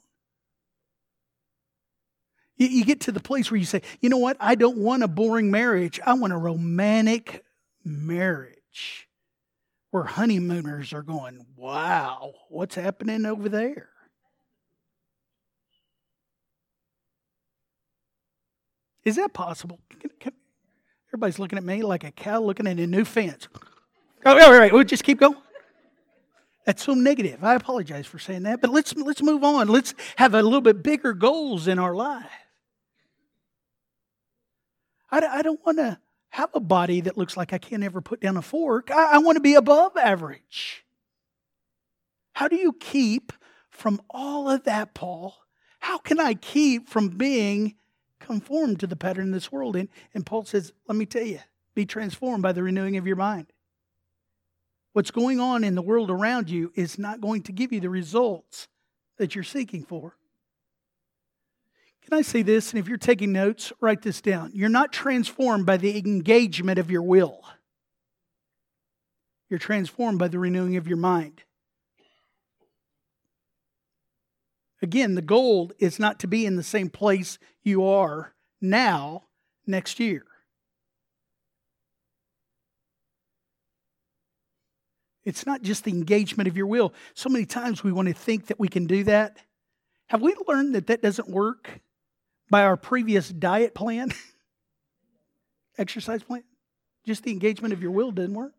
You, 2.56 2.68
you 2.68 2.84
get 2.84 3.00
to 3.02 3.12
the 3.12 3.20
place 3.20 3.50
where 3.50 3.58
you 3.58 3.66
say, 3.66 3.82
you 4.00 4.08
know 4.08 4.18
what? 4.18 4.36
I 4.40 4.54
don't 4.54 4.78
want 4.78 5.02
a 5.02 5.08
boring 5.08 5.50
marriage. 5.50 6.00
I 6.04 6.14
want 6.14 6.32
a 6.32 6.36
romantic 6.36 7.44
marriage 7.84 9.08
where 9.90 10.04
honeymooners 10.04 10.92
are 10.92 11.02
going, 11.02 11.46
wow, 11.56 12.32
what's 12.48 12.74
happening 12.74 13.26
over 13.26 13.48
there? 13.48 13.88
Is 19.04 19.16
that 19.16 19.32
possible? 19.32 19.78
Can, 20.00 20.10
can, 20.18 20.32
everybody's 21.10 21.38
looking 21.38 21.58
at 21.58 21.64
me 21.64 21.82
like 21.82 22.04
a 22.04 22.10
cow 22.10 22.40
looking 22.40 22.66
at 22.66 22.78
a 22.78 22.86
new 22.86 23.04
fence. 23.04 23.48
Oh, 24.24 24.40
all 24.40 24.58
right, 24.58 24.72
we'll 24.72 24.84
just 24.84 25.04
keep 25.04 25.20
going. 25.20 25.36
That's 26.64 26.82
so 26.82 26.94
negative. 26.94 27.44
I 27.44 27.54
apologize 27.54 28.06
for 28.06 28.18
saying 28.18 28.44
that, 28.44 28.62
but 28.62 28.70
let's 28.70 28.96
let's 28.96 29.22
move 29.22 29.44
on. 29.44 29.68
Let's 29.68 29.94
have 30.16 30.32
a 30.32 30.42
little 30.42 30.62
bit 30.62 30.82
bigger 30.82 31.12
goals 31.12 31.68
in 31.68 31.78
our 31.78 31.94
life. 31.94 32.24
I, 35.22 35.38
I 35.38 35.42
don't 35.42 35.64
want 35.64 35.78
to 35.78 35.98
have 36.30 36.50
a 36.54 36.60
body 36.60 37.00
that 37.02 37.16
looks 37.16 37.36
like 37.36 37.52
I 37.52 37.58
can't 37.58 37.84
ever 37.84 38.00
put 38.00 38.20
down 38.20 38.36
a 38.36 38.42
fork. 38.42 38.90
I, 38.90 39.12
I 39.12 39.18
want 39.18 39.36
to 39.36 39.40
be 39.40 39.54
above 39.54 39.96
average. 39.96 40.84
How 42.32 42.48
do 42.48 42.56
you 42.56 42.72
keep 42.72 43.32
from 43.70 44.00
all 44.10 44.50
of 44.50 44.64
that, 44.64 44.94
Paul? 44.94 45.36
How 45.78 45.98
can 45.98 46.18
I 46.18 46.34
keep 46.34 46.88
from 46.88 47.10
being 47.10 47.76
conformed 48.18 48.80
to 48.80 48.86
the 48.86 48.96
pattern 48.96 49.28
of 49.28 49.34
this 49.34 49.52
world? 49.52 49.76
And, 49.76 49.88
and 50.14 50.26
Paul 50.26 50.44
says, 50.44 50.72
let 50.88 50.96
me 50.96 51.06
tell 51.06 51.22
you, 51.22 51.40
be 51.74 51.86
transformed 51.86 52.42
by 52.42 52.52
the 52.52 52.62
renewing 52.62 52.96
of 52.96 53.06
your 53.06 53.16
mind. 53.16 53.46
What's 54.94 55.10
going 55.10 55.40
on 55.40 55.62
in 55.62 55.74
the 55.74 55.82
world 55.82 56.10
around 56.10 56.50
you 56.50 56.72
is 56.74 56.98
not 56.98 57.20
going 57.20 57.42
to 57.42 57.52
give 57.52 57.72
you 57.72 57.80
the 57.80 57.90
results 57.90 58.68
that 59.18 59.34
you're 59.34 59.44
seeking 59.44 59.84
for. 59.84 60.16
Can 62.04 62.18
I 62.18 62.22
say 62.22 62.42
this? 62.42 62.70
And 62.70 62.78
if 62.78 62.86
you're 62.86 62.98
taking 62.98 63.32
notes, 63.32 63.72
write 63.80 64.02
this 64.02 64.20
down. 64.20 64.52
You're 64.54 64.68
not 64.68 64.92
transformed 64.92 65.64
by 65.64 65.78
the 65.78 65.96
engagement 65.98 66.78
of 66.78 66.90
your 66.90 67.02
will, 67.02 67.42
you're 69.48 69.58
transformed 69.58 70.18
by 70.18 70.28
the 70.28 70.38
renewing 70.38 70.76
of 70.76 70.86
your 70.86 70.98
mind. 70.98 71.42
Again, 74.82 75.14
the 75.14 75.22
goal 75.22 75.72
is 75.78 75.98
not 75.98 76.18
to 76.20 76.26
be 76.26 76.44
in 76.44 76.56
the 76.56 76.62
same 76.62 76.90
place 76.90 77.38
you 77.62 77.86
are 77.86 78.34
now 78.60 79.22
next 79.66 79.98
year. 79.98 80.26
It's 85.24 85.46
not 85.46 85.62
just 85.62 85.84
the 85.84 85.90
engagement 85.90 86.48
of 86.48 86.56
your 86.56 86.66
will. 86.66 86.92
So 87.14 87.30
many 87.30 87.46
times 87.46 87.82
we 87.82 87.92
want 87.92 88.08
to 88.08 88.14
think 88.14 88.48
that 88.48 88.60
we 88.60 88.68
can 88.68 88.86
do 88.86 89.04
that. 89.04 89.38
Have 90.08 90.20
we 90.20 90.36
learned 90.46 90.74
that 90.74 90.88
that 90.88 91.00
doesn't 91.00 91.30
work 91.30 91.80
by 92.50 92.62
our 92.62 92.76
previous 92.76 93.28
diet 93.28 93.74
plan, 93.74 94.12
exercise 95.78 96.22
plan? 96.22 96.44
Just 97.06 97.22
the 97.22 97.32
engagement 97.32 97.74
of 97.74 97.82
your 97.82 97.90
will 97.90 98.10
didn't 98.10 98.34
work. 98.34 98.52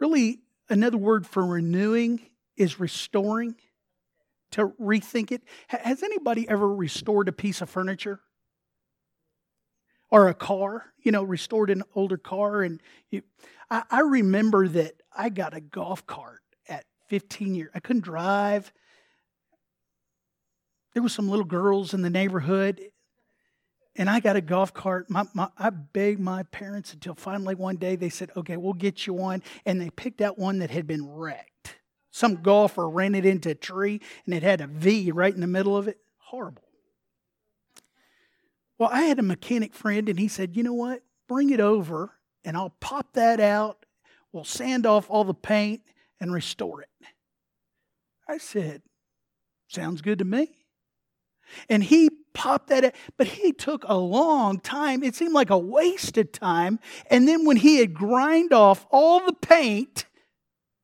Really, 0.00 0.40
another 0.68 0.96
word 0.96 1.26
for 1.26 1.44
renewing 1.44 2.20
is 2.56 2.80
restoring, 2.80 3.54
to 4.52 4.68
rethink 4.80 5.30
it. 5.30 5.42
Has 5.68 6.02
anybody 6.02 6.48
ever 6.48 6.68
restored 6.74 7.28
a 7.28 7.32
piece 7.32 7.60
of 7.60 7.70
furniture? 7.70 8.20
Or 10.10 10.28
a 10.28 10.34
car, 10.34 10.86
you 11.02 11.12
know, 11.12 11.22
restored 11.22 11.70
an 11.70 11.84
older 11.94 12.16
car. 12.16 12.62
And 12.62 12.82
you, 13.10 13.22
I, 13.70 13.84
I 13.90 14.00
remember 14.00 14.66
that 14.66 14.94
I 15.16 15.28
got 15.28 15.54
a 15.54 15.60
golf 15.60 16.04
cart 16.06 16.40
at 16.68 16.84
15 17.08 17.54
years. 17.54 17.70
I 17.74 17.80
couldn't 17.80 18.02
drive. 18.02 18.72
There 20.92 21.02
were 21.02 21.08
some 21.08 21.28
little 21.28 21.44
girls 21.44 21.94
in 21.94 22.02
the 22.02 22.10
neighborhood 22.10 22.80
and 23.96 24.08
I 24.08 24.20
got 24.20 24.36
a 24.36 24.40
golf 24.40 24.72
cart. 24.72 25.10
My, 25.10 25.24
my, 25.34 25.48
I 25.58 25.70
begged 25.70 26.20
my 26.20 26.44
parents 26.44 26.94
until 26.94 27.14
finally 27.14 27.54
one 27.54 27.76
day 27.76 27.96
they 27.96 28.08
said, 28.08 28.30
okay, 28.36 28.56
we'll 28.56 28.72
get 28.72 29.06
you 29.06 29.12
one. 29.12 29.42
And 29.66 29.80
they 29.80 29.90
picked 29.90 30.20
out 30.20 30.38
one 30.38 30.60
that 30.60 30.70
had 30.70 30.86
been 30.86 31.06
wrecked. 31.06 31.76
Some 32.10 32.36
golfer 32.36 32.88
ran 32.88 33.14
it 33.14 33.26
into 33.26 33.50
a 33.50 33.54
tree 33.54 34.00
and 34.24 34.34
it 34.34 34.42
had 34.42 34.60
a 34.60 34.66
V 34.66 35.10
right 35.10 35.34
in 35.34 35.40
the 35.40 35.46
middle 35.46 35.76
of 35.76 35.88
it. 35.88 35.98
Horrible. 36.18 36.62
Well, 38.78 38.90
I 38.92 39.02
had 39.02 39.18
a 39.18 39.22
mechanic 39.22 39.74
friend 39.74 40.08
and 40.08 40.18
he 40.18 40.28
said, 40.28 40.56
you 40.56 40.62
know 40.62 40.72
what? 40.72 41.02
Bring 41.28 41.50
it 41.50 41.60
over 41.60 42.12
and 42.44 42.56
I'll 42.56 42.74
pop 42.80 43.12
that 43.12 43.38
out. 43.40 43.84
We'll 44.32 44.44
sand 44.44 44.86
off 44.86 45.10
all 45.10 45.24
the 45.24 45.34
paint 45.34 45.82
and 46.20 46.32
restore 46.32 46.82
it. 46.82 46.88
I 48.28 48.38
said, 48.38 48.82
sounds 49.68 50.00
good 50.00 50.20
to 50.20 50.24
me. 50.24 50.59
And 51.68 51.82
he 51.82 52.10
popped 52.32 52.68
that, 52.68 52.94
but 53.16 53.26
he 53.26 53.52
took 53.52 53.84
a 53.86 53.96
long 53.96 54.60
time. 54.60 55.02
It 55.02 55.14
seemed 55.14 55.32
like 55.34 55.50
a 55.50 55.58
wasted 55.58 56.32
time. 56.32 56.78
And 57.10 57.26
then 57.26 57.44
when 57.44 57.56
he 57.56 57.78
had 57.78 57.94
grind 57.94 58.52
off 58.52 58.86
all 58.90 59.24
the 59.24 59.32
paint, 59.32 60.06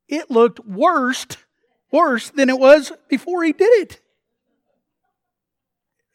it 0.08 0.30
looked 0.30 0.64
worse, 0.66 1.26
worse 1.90 2.30
than 2.30 2.48
it 2.48 2.58
was 2.58 2.92
before 3.08 3.44
he 3.44 3.52
did 3.52 3.72
it. 3.82 4.00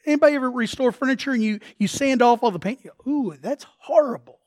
Anybody 0.05 0.35
ever 0.35 0.49
restore 0.49 0.91
furniture 0.91 1.31
and 1.31 1.43
you, 1.43 1.59
you 1.77 1.87
sand 1.87 2.21
off 2.21 2.41
all 2.41 2.51
the 2.51 2.59
paint? 2.59 2.85
Ooh, 3.07 3.35
that's 3.39 3.65
horrible. 3.79 4.39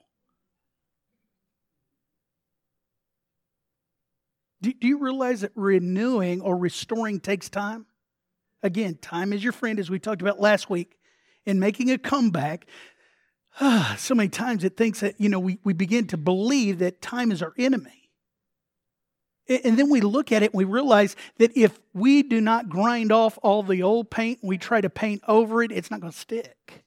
Do, 4.60 4.72
do 4.72 4.88
you 4.88 4.98
realize 4.98 5.42
that 5.42 5.52
renewing 5.54 6.40
or 6.40 6.56
restoring 6.56 7.20
takes 7.20 7.48
time? 7.48 7.86
Again, 8.64 8.96
time 9.02 9.34
is 9.34 9.44
your 9.44 9.52
friend, 9.52 9.78
as 9.78 9.90
we 9.90 9.98
talked 9.98 10.22
about 10.22 10.40
last 10.40 10.70
week, 10.70 10.96
in 11.44 11.60
making 11.60 11.90
a 11.90 11.98
comeback. 11.98 12.66
so 13.98 14.14
many 14.14 14.30
times 14.30 14.64
it 14.64 14.74
thinks 14.74 15.00
that, 15.00 15.20
you 15.20 15.28
know, 15.28 15.38
we, 15.38 15.58
we 15.64 15.74
begin 15.74 16.06
to 16.08 16.16
believe 16.16 16.78
that 16.78 17.02
time 17.02 17.30
is 17.30 17.42
our 17.42 17.52
enemy. 17.58 18.10
And 19.46 19.78
then 19.78 19.90
we 19.90 20.00
look 20.00 20.32
at 20.32 20.42
it 20.42 20.52
and 20.52 20.58
we 20.58 20.64
realize 20.64 21.14
that 21.36 21.54
if 21.54 21.78
we 21.92 22.22
do 22.22 22.40
not 22.40 22.70
grind 22.70 23.12
off 23.12 23.38
all 23.42 23.62
the 23.62 23.82
old 23.82 24.10
paint, 24.10 24.38
we 24.42 24.56
try 24.56 24.80
to 24.80 24.88
paint 24.88 25.20
over 25.28 25.62
it, 25.62 25.70
it's 25.70 25.90
not 25.90 26.00
going 26.00 26.14
to 26.14 26.18
stick. 26.18 26.84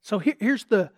So 0.00 0.18
here, 0.18 0.36
here's 0.40 0.64
the, 0.64 0.90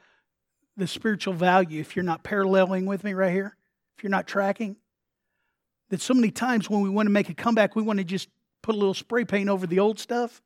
the 0.76 0.86
spiritual 0.86 1.34
value 1.34 1.80
if 1.80 1.96
you're 1.96 2.04
not 2.04 2.22
paralleling 2.22 2.86
with 2.86 3.02
me 3.02 3.14
right 3.14 3.32
here, 3.32 3.56
if 3.96 4.04
you're 4.04 4.10
not 4.10 4.28
tracking. 4.28 4.76
That 5.90 6.00
so 6.00 6.14
many 6.14 6.30
times 6.30 6.70
when 6.70 6.82
we 6.82 6.88
want 6.88 7.06
to 7.06 7.12
make 7.12 7.28
a 7.28 7.34
comeback, 7.34 7.74
we 7.74 7.82
want 7.82 7.98
to 7.98 8.04
just 8.04 8.28
put 8.66 8.74
a 8.74 8.78
little 8.78 8.94
spray 8.94 9.24
paint 9.24 9.48
over 9.48 9.64
the 9.64 9.78
old 9.78 10.00
stuff. 10.00 10.42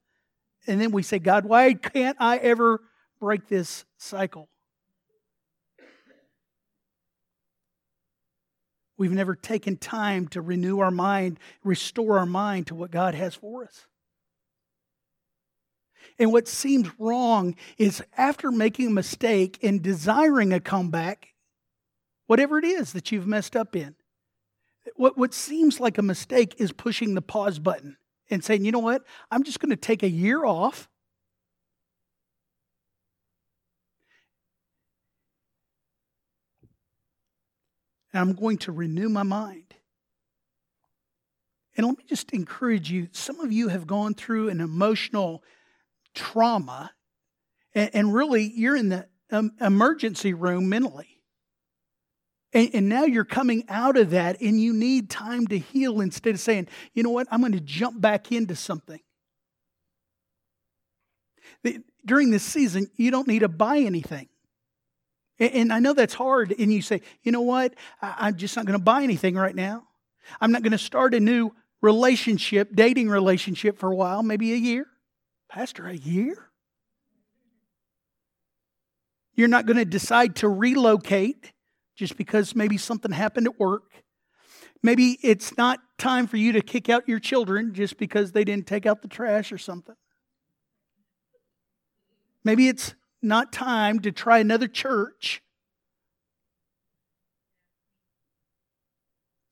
And 0.66 0.78
then 0.78 0.92
we 0.92 1.02
say, 1.02 1.18
God, 1.18 1.46
why 1.46 1.72
can't 1.72 2.18
I 2.20 2.36
ever 2.36 2.82
break 3.18 3.48
this 3.48 3.86
cycle? 3.96 4.50
We've 8.98 9.10
never 9.10 9.34
taken 9.34 9.78
time 9.78 10.28
to 10.28 10.42
renew 10.42 10.80
our 10.80 10.90
mind, 10.90 11.40
restore 11.64 12.18
our 12.18 12.26
mind 12.26 12.66
to 12.66 12.74
what 12.74 12.90
God 12.90 13.14
has 13.14 13.34
for 13.34 13.64
us. 13.64 13.86
And 16.18 16.30
what 16.30 16.46
seems 16.46 16.90
wrong 16.98 17.54
is 17.78 18.02
after 18.18 18.50
making 18.50 18.88
a 18.88 18.90
mistake 18.90 19.58
and 19.62 19.80
desiring 19.80 20.52
a 20.52 20.60
comeback, 20.60 21.28
whatever 22.26 22.58
it 22.58 22.66
is 22.66 22.92
that 22.92 23.10
you've 23.10 23.26
messed 23.26 23.56
up 23.56 23.74
in, 23.74 23.94
what, 24.96 25.16
what 25.16 25.32
seems 25.32 25.80
like 25.80 25.96
a 25.96 26.02
mistake 26.02 26.56
is 26.58 26.70
pushing 26.70 27.14
the 27.14 27.22
pause 27.22 27.58
button 27.58 27.96
and 28.30 28.44
saying, 28.44 28.64
you 28.64 28.72
know 28.72 28.78
what, 28.78 29.04
I'm 29.30 29.42
just 29.42 29.60
going 29.60 29.70
to 29.70 29.76
take 29.76 30.02
a 30.02 30.10
year 30.10 30.44
off. 30.44 30.88
And 38.12 38.20
I'm 38.20 38.34
going 38.34 38.58
to 38.58 38.72
renew 38.72 39.08
my 39.08 39.22
mind. 39.22 39.74
And 41.76 41.86
let 41.86 41.96
me 41.96 42.04
just 42.08 42.32
encourage 42.32 42.90
you 42.90 43.08
some 43.12 43.40
of 43.40 43.52
you 43.52 43.68
have 43.68 43.86
gone 43.86 44.14
through 44.14 44.48
an 44.48 44.60
emotional 44.60 45.44
trauma, 46.14 46.90
and, 47.74 47.90
and 47.94 48.14
really 48.14 48.52
you're 48.54 48.76
in 48.76 48.88
the 48.88 49.06
um, 49.30 49.52
emergency 49.60 50.34
room 50.34 50.68
mentally. 50.68 51.19
And, 52.52 52.70
and, 52.74 52.88
now 52.88 53.04
you're 53.04 53.24
coming 53.24 53.64
out 53.68 53.96
of 53.96 54.10
that 54.10 54.40
and 54.40 54.60
you 54.60 54.72
need 54.72 55.08
time 55.08 55.46
to 55.48 55.58
heal 55.58 56.00
instead 56.00 56.34
of 56.34 56.40
saying, 56.40 56.66
you 56.94 57.02
know 57.02 57.10
what, 57.10 57.28
I'm 57.30 57.40
going 57.40 57.52
to 57.52 57.60
jump 57.60 58.00
back 58.00 58.32
into 58.32 58.56
something. 58.56 59.00
During 62.04 62.30
this 62.30 62.42
season, 62.42 62.90
you 62.96 63.10
don't 63.10 63.28
need 63.28 63.40
to 63.40 63.48
buy 63.48 63.78
anything. 63.78 64.28
And, 65.38 65.52
and 65.54 65.72
I 65.72 65.78
know 65.78 65.92
that's 65.92 66.14
hard. 66.14 66.54
And 66.58 66.72
you 66.72 66.82
say, 66.82 67.02
you 67.22 67.30
know 67.30 67.42
what, 67.42 67.74
I, 68.02 68.14
I'm 68.18 68.36
just 68.36 68.56
not 68.56 68.66
going 68.66 68.78
to 68.78 68.82
buy 68.82 69.02
anything 69.02 69.36
right 69.36 69.54
now. 69.54 69.84
I'm 70.40 70.50
not 70.50 70.62
going 70.62 70.72
to 70.72 70.78
start 70.78 71.14
a 71.14 71.20
new 71.20 71.52
relationship, 71.80 72.70
dating 72.74 73.08
relationship 73.08 73.78
for 73.78 73.92
a 73.92 73.96
while, 73.96 74.22
maybe 74.22 74.52
a 74.52 74.56
year. 74.56 74.86
Pastor, 75.48 75.86
a 75.86 75.94
year? 75.94 76.50
You're 79.34 79.48
not 79.48 79.66
going 79.66 79.78
to 79.78 79.84
decide 79.84 80.36
to 80.36 80.48
relocate 80.48 81.52
just 82.00 82.16
because 82.16 82.56
maybe 82.56 82.78
something 82.78 83.12
happened 83.12 83.46
at 83.46 83.60
work. 83.60 84.02
Maybe 84.82 85.18
it's 85.22 85.58
not 85.58 85.80
time 85.98 86.26
for 86.26 86.38
you 86.38 86.52
to 86.52 86.62
kick 86.62 86.88
out 86.88 87.06
your 87.06 87.18
children 87.18 87.74
just 87.74 87.98
because 87.98 88.32
they 88.32 88.42
didn't 88.42 88.66
take 88.66 88.86
out 88.86 89.02
the 89.02 89.08
trash 89.08 89.52
or 89.52 89.58
something. 89.58 89.94
Maybe 92.42 92.68
it's 92.68 92.94
not 93.20 93.52
time 93.52 94.00
to 94.00 94.10
try 94.12 94.38
another 94.38 94.66
church. 94.66 95.42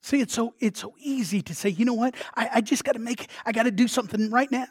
See, 0.01 0.19
it's 0.19 0.33
so 0.33 0.55
it's 0.59 0.79
so 0.79 0.95
easy 0.97 1.43
to 1.43 1.53
say, 1.53 1.69
you 1.69 1.85
know 1.85 1.93
what? 1.93 2.15
I, 2.35 2.49
I 2.55 2.61
just 2.61 2.83
got 2.83 2.93
to 2.93 2.99
make, 2.99 3.29
I 3.45 3.51
got 3.51 3.63
to 3.63 3.71
do 3.71 3.87
something 3.87 4.31
right 4.31 4.51
now. 4.51 4.65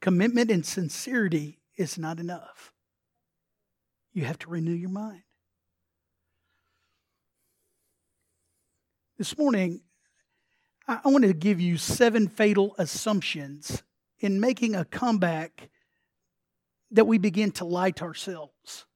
Commitment 0.00 0.50
and 0.50 0.66
sincerity 0.66 1.60
is 1.76 1.96
not 1.96 2.18
enough. 2.18 2.71
You 4.12 4.24
have 4.24 4.38
to 4.40 4.50
renew 4.50 4.72
your 4.72 4.90
mind. 4.90 5.22
This 9.18 9.38
morning, 9.38 9.82
I 10.88 11.00
want 11.04 11.24
to 11.24 11.32
give 11.32 11.60
you 11.60 11.76
seven 11.76 12.28
fatal 12.28 12.74
assumptions 12.76 13.82
in 14.18 14.40
making 14.40 14.74
a 14.74 14.84
comeback 14.84 15.70
that 16.90 17.06
we 17.06 17.18
begin 17.18 17.52
to 17.52 17.64
to 17.64 18.02
ourselves. 18.02 18.86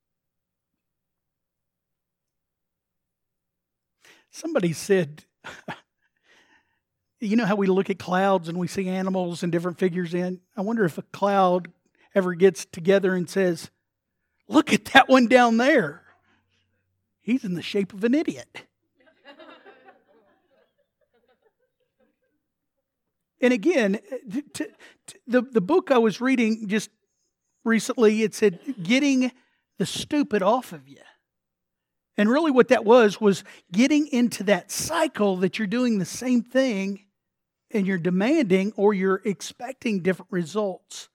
Somebody 4.30 4.72
said, 4.72 5.24
you 7.20 7.36
know 7.36 7.46
how 7.46 7.56
we 7.56 7.68
look 7.68 7.88
at 7.88 7.98
clouds 7.98 8.48
and 8.48 8.58
we 8.58 8.66
see 8.66 8.88
animals 8.88 9.42
and 9.42 9.50
different 9.50 9.78
figures 9.78 10.12
in? 10.12 10.40
I 10.56 10.60
wonder 10.60 10.84
if 10.84 10.98
a 10.98 11.02
cloud 11.02 11.68
ever 12.14 12.34
gets 12.34 12.66
together 12.66 13.14
and 13.14 13.30
says, 13.30 13.70
Look 14.48 14.72
at 14.72 14.86
that 14.86 15.08
one 15.08 15.26
down 15.26 15.56
there. 15.56 16.02
He's 17.20 17.44
in 17.44 17.54
the 17.54 17.62
shape 17.62 17.92
of 17.92 18.04
an 18.04 18.14
idiot. 18.14 18.62
and 23.40 23.52
again, 23.52 23.98
the, 25.26 25.42
the 25.42 25.60
book 25.60 25.90
I 25.90 25.98
was 25.98 26.20
reading 26.20 26.68
just 26.68 26.90
recently, 27.64 28.22
it 28.22 28.34
said, 28.34 28.60
getting 28.82 29.32
the 29.78 29.86
stupid 29.86 30.42
off 30.42 30.72
of 30.72 30.88
you. 30.88 30.98
And 32.16 32.30
really, 32.30 32.50
what 32.50 32.68
that 32.68 32.84
was, 32.84 33.20
was 33.20 33.44
getting 33.72 34.06
into 34.06 34.44
that 34.44 34.70
cycle 34.70 35.36
that 35.38 35.58
you're 35.58 35.66
doing 35.66 35.98
the 35.98 36.06
same 36.06 36.42
thing 36.42 37.04
and 37.72 37.86
you're 37.86 37.98
demanding 37.98 38.72
or 38.76 38.94
you're 38.94 39.20
expecting 39.24 40.00
different 40.00 40.32
results, 40.32 41.08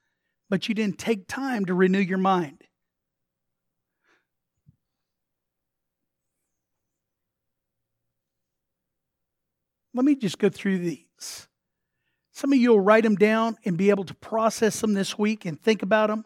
but 0.49 0.69
you 0.69 0.75
didn't 0.75 0.99
take 0.99 1.27
time 1.27 1.65
to 1.65 1.73
renew 1.73 1.99
your 1.99 2.19
mind. 2.19 2.65
Let 9.93 10.05
me 10.05 10.15
just 10.15 10.39
go 10.39 10.49
through 10.49 10.79
these. 10.79 11.47
Some 12.31 12.53
of 12.53 12.59
you 12.59 12.69
will 12.71 12.79
write 12.79 13.03
them 13.03 13.15
down 13.15 13.57
and 13.65 13.77
be 13.77 13.89
able 13.89 14.05
to 14.05 14.13
process 14.15 14.79
them 14.79 14.93
this 14.93 15.17
week 15.17 15.45
and 15.45 15.61
think 15.61 15.83
about 15.83 16.09
them. 16.09 16.25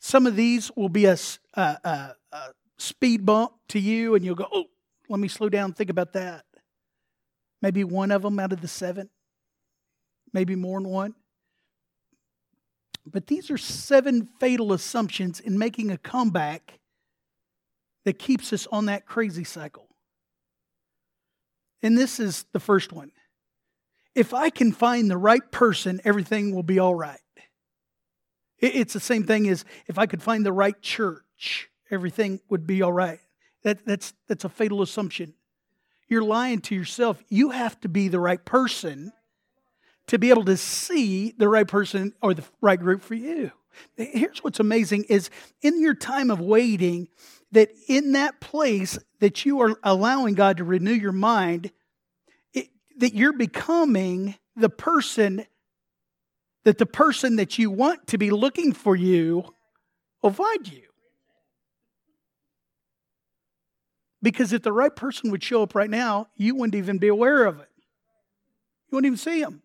Some 0.00 0.26
of 0.26 0.36
these 0.36 0.70
will 0.76 0.88
be 0.88 1.06
a, 1.06 1.16
a, 1.54 1.60
a, 1.60 2.14
a 2.32 2.54
speed 2.76 3.24
bump 3.24 3.52
to 3.68 3.78
you, 3.78 4.14
and 4.14 4.24
you'll 4.24 4.34
go, 4.34 4.48
oh, 4.52 4.64
let 5.08 5.20
me 5.20 5.28
slow 5.28 5.48
down 5.48 5.72
think 5.72 5.90
about 5.90 6.12
that. 6.14 6.44
Maybe 7.62 7.84
one 7.84 8.10
of 8.10 8.22
them 8.22 8.38
out 8.38 8.52
of 8.52 8.60
the 8.60 8.68
seven, 8.68 9.08
maybe 10.32 10.56
more 10.56 10.80
than 10.80 10.90
one. 10.90 11.14
But 13.06 13.26
these 13.26 13.50
are 13.50 13.58
seven 13.58 14.28
fatal 14.40 14.72
assumptions 14.72 15.40
in 15.40 15.58
making 15.58 15.90
a 15.90 15.98
comeback 15.98 16.80
that 18.04 18.18
keeps 18.18 18.52
us 18.52 18.66
on 18.70 18.86
that 18.86 19.06
crazy 19.06 19.44
cycle. 19.44 19.83
And 21.84 21.98
this 21.98 22.18
is 22.18 22.46
the 22.52 22.60
first 22.60 22.94
one. 22.94 23.12
If 24.14 24.32
I 24.32 24.48
can 24.48 24.72
find 24.72 25.10
the 25.10 25.18
right 25.18 25.48
person, 25.52 26.00
everything 26.02 26.54
will 26.54 26.62
be 26.62 26.78
all 26.78 26.94
right. 26.94 27.20
It's 28.58 28.94
the 28.94 29.00
same 29.00 29.24
thing 29.24 29.46
as 29.48 29.66
if 29.86 29.98
I 29.98 30.06
could 30.06 30.22
find 30.22 30.46
the 30.46 30.52
right 30.52 30.80
church, 30.80 31.68
everything 31.90 32.40
would 32.48 32.66
be 32.66 32.80
all 32.80 32.92
right. 32.92 33.20
That, 33.64 33.84
that's, 33.84 34.14
that's 34.28 34.44
a 34.44 34.48
fatal 34.48 34.80
assumption. 34.80 35.34
You're 36.08 36.24
lying 36.24 36.62
to 36.62 36.74
yourself. 36.74 37.22
You 37.28 37.50
have 37.50 37.78
to 37.80 37.88
be 37.90 38.08
the 38.08 38.20
right 38.20 38.42
person 38.42 39.12
to 40.06 40.18
be 40.18 40.30
able 40.30 40.44
to 40.44 40.56
see 40.56 41.34
the 41.38 41.48
right 41.48 41.66
person 41.66 42.12
or 42.22 42.34
the 42.34 42.44
right 42.60 42.78
group 42.78 43.02
for 43.02 43.14
you. 43.14 43.50
Here's 43.96 44.44
what's 44.44 44.60
amazing 44.60 45.04
is 45.08 45.30
in 45.62 45.80
your 45.80 45.94
time 45.94 46.30
of 46.30 46.40
waiting, 46.40 47.08
that 47.52 47.70
in 47.88 48.12
that 48.12 48.40
place 48.40 48.98
that 49.20 49.44
you 49.44 49.60
are 49.60 49.76
allowing 49.82 50.34
God 50.34 50.58
to 50.58 50.64
renew 50.64 50.92
your 50.92 51.12
mind, 51.12 51.72
it, 52.52 52.68
that 52.98 53.14
you're 53.14 53.32
becoming 53.32 54.36
the 54.56 54.68
person 54.68 55.44
that 56.64 56.78
the 56.78 56.86
person 56.86 57.36
that 57.36 57.58
you 57.58 57.70
want 57.70 58.06
to 58.08 58.18
be 58.18 58.30
looking 58.30 58.72
for 58.72 58.96
you 58.96 59.44
will 60.22 60.32
find 60.32 60.70
you. 60.70 60.82
Because 64.22 64.54
if 64.54 64.62
the 64.62 64.72
right 64.72 64.94
person 64.94 65.30
would 65.30 65.42
show 65.42 65.62
up 65.62 65.74
right 65.74 65.90
now, 65.90 66.28
you 66.34 66.54
wouldn't 66.54 66.74
even 66.74 66.96
be 66.96 67.08
aware 67.08 67.44
of 67.44 67.60
it. 67.60 67.68
You 68.90 68.96
wouldn't 68.96 69.06
even 69.06 69.18
see 69.18 69.40
him. 69.40 69.62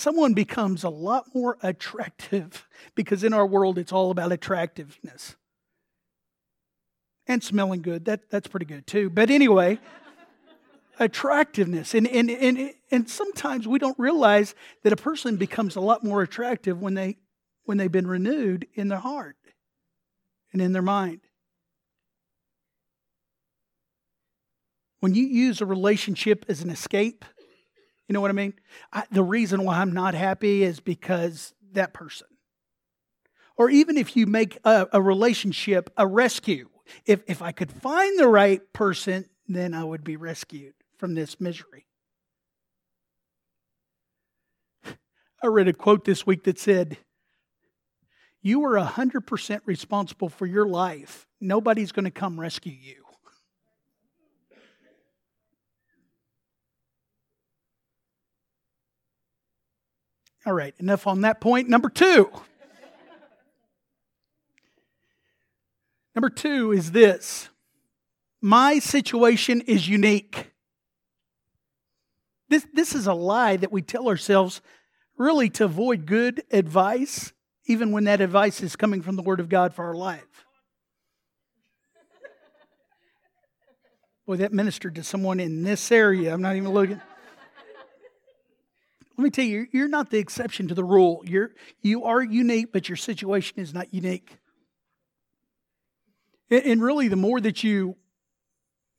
Someone 0.00 0.32
becomes 0.32 0.82
a 0.82 0.88
lot 0.88 1.26
more 1.34 1.58
attractive 1.62 2.66
because 2.94 3.22
in 3.22 3.32
our 3.32 3.46
world 3.46 3.78
it's 3.78 3.92
all 3.92 4.10
about 4.10 4.32
attractiveness. 4.32 5.36
And 7.26 7.44
smelling 7.44 7.82
good 7.82 8.06
that, 8.06 8.30
that's 8.30 8.48
pretty 8.48 8.66
good 8.66 8.86
too. 8.86 9.10
But 9.10 9.30
anyway 9.30 9.78
attractiveness. 10.98 11.94
And, 11.94 12.08
and, 12.08 12.30
and, 12.30 12.72
and 12.90 13.08
sometimes 13.08 13.68
we 13.68 13.78
don't 13.78 13.98
realize 13.98 14.54
that 14.82 14.92
a 14.92 14.96
person 14.96 15.36
becomes 15.36 15.76
a 15.76 15.80
lot 15.80 16.02
more 16.02 16.22
attractive 16.22 16.80
when 16.80 16.94
they 16.94 17.18
when 17.64 17.76
they've 17.78 17.92
been 17.92 18.06
renewed 18.06 18.66
in 18.74 18.88
their 18.88 18.98
heart 18.98 19.36
and 20.52 20.60
in 20.60 20.72
their 20.72 20.82
mind. 20.82 21.20
When 24.98 25.14
you 25.14 25.24
use 25.24 25.60
a 25.60 25.66
relationship 25.66 26.46
as 26.48 26.62
an 26.62 26.70
escape 26.70 27.24
you 28.10 28.14
know 28.14 28.20
what 28.20 28.32
I 28.32 28.34
mean? 28.34 28.54
I, 28.92 29.04
the 29.12 29.22
reason 29.22 29.62
why 29.62 29.78
I'm 29.78 29.92
not 29.92 30.14
happy 30.14 30.64
is 30.64 30.80
because 30.80 31.54
that 31.74 31.94
person. 31.94 32.26
Or 33.56 33.70
even 33.70 33.96
if 33.96 34.16
you 34.16 34.26
make 34.26 34.58
a, 34.64 34.88
a 34.92 35.00
relationship 35.00 35.92
a 35.96 36.08
rescue, 36.08 36.70
if, 37.06 37.22
if 37.28 37.40
I 37.40 37.52
could 37.52 37.70
find 37.70 38.18
the 38.18 38.26
right 38.26 38.60
person, 38.72 39.26
then 39.46 39.74
I 39.74 39.84
would 39.84 40.02
be 40.02 40.16
rescued 40.16 40.74
from 40.98 41.14
this 41.14 41.40
misery. 41.40 41.86
I 45.40 45.46
read 45.46 45.68
a 45.68 45.72
quote 45.72 46.04
this 46.04 46.26
week 46.26 46.42
that 46.44 46.58
said, 46.58 46.98
You 48.42 48.64
are 48.64 48.76
100% 48.76 49.60
responsible 49.66 50.30
for 50.30 50.46
your 50.46 50.66
life. 50.66 51.28
Nobody's 51.40 51.92
going 51.92 52.06
to 52.06 52.10
come 52.10 52.40
rescue 52.40 52.74
you. 52.76 52.99
All 60.46 60.52
right, 60.52 60.74
enough 60.78 61.06
on 61.06 61.20
that 61.22 61.40
point. 61.40 61.68
Number 61.68 61.88
two. 61.88 62.30
Number 66.14 66.30
two 66.30 66.72
is 66.72 66.92
this 66.92 67.48
my 68.40 68.78
situation 68.78 69.60
is 69.62 69.88
unique. 69.88 70.50
This, 72.48 72.66
this 72.72 72.94
is 72.94 73.06
a 73.06 73.14
lie 73.14 73.56
that 73.56 73.70
we 73.70 73.82
tell 73.82 74.08
ourselves 74.08 74.60
really 75.16 75.50
to 75.50 75.64
avoid 75.66 76.06
good 76.06 76.42
advice, 76.50 77.32
even 77.66 77.92
when 77.92 78.04
that 78.04 78.20
advice 78.20 78.62
is 78.62 78.74
coming 78.74 79.02
from 79.02 79.16
the 79.16 79.22
Word 79.22 79.38
of 79.38 79.48
God 79.48 79.74
for 79.74 79.84
our 79.84 79.94
life. 79.94 80.46
Boy, 84.26 84.36
that 84.36 84.52
ministered 84.52 84.94
to 84.96 85.04
someone 85.04 85.38
in 85.38 85.62
this 85.62 85.92
area. 85.92 86.32
I'm 86.32 86.42
not 86.42 86.56
even 86.56 86.70
looking. 86.70 87.00
Let 89.20 89.24
me 89.24 89.30
tell 89.32 89.44
you, 89.44 89.66
you're 89.70 89.86
not 89.86 90.08
the 90.08 90.16
exception 90.16 90.68
to 90.68 90.74
the 90.74 90.82
rule. 90.82 91.22
You're, 91.26 91.50
you 91.82 92.04
are 92.04 92.22
unique, 92.22 92.72
but 92.72 92.88
your 92.88 92.96
situation 92.96 93.60
is 93.60 93.74
not 93.74 93.92
unique. 93.92 94.38
And 96.48 96.82
really, 96.82 97.08
the 97.08 97.16
more 97.16 97.38
that 97.38 97.62
you 97.62 97.96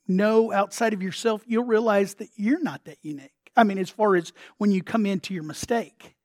know 0.07 0.51
outside 0.51 0.93
of 0.93 1.01
yourself, 1.01 1.41
you'll 1.47 1.63
realize 1.63 2.13
that 2.15 2.29
you're 2.35 2.61
not 2.61 2.85
that 2.85 2.99
unique. 3.01 3.31
I 3.57 3.63
mean, 3.63 3.79
as 3.79 3.89
far 3.89 4.15
as 4.15 4.31
when 4.59 4.69
you 4.69 4.83
come 4.83 5.07
into 5.07 5.33
your 5.33 5.41
mistake. 5.41 6.15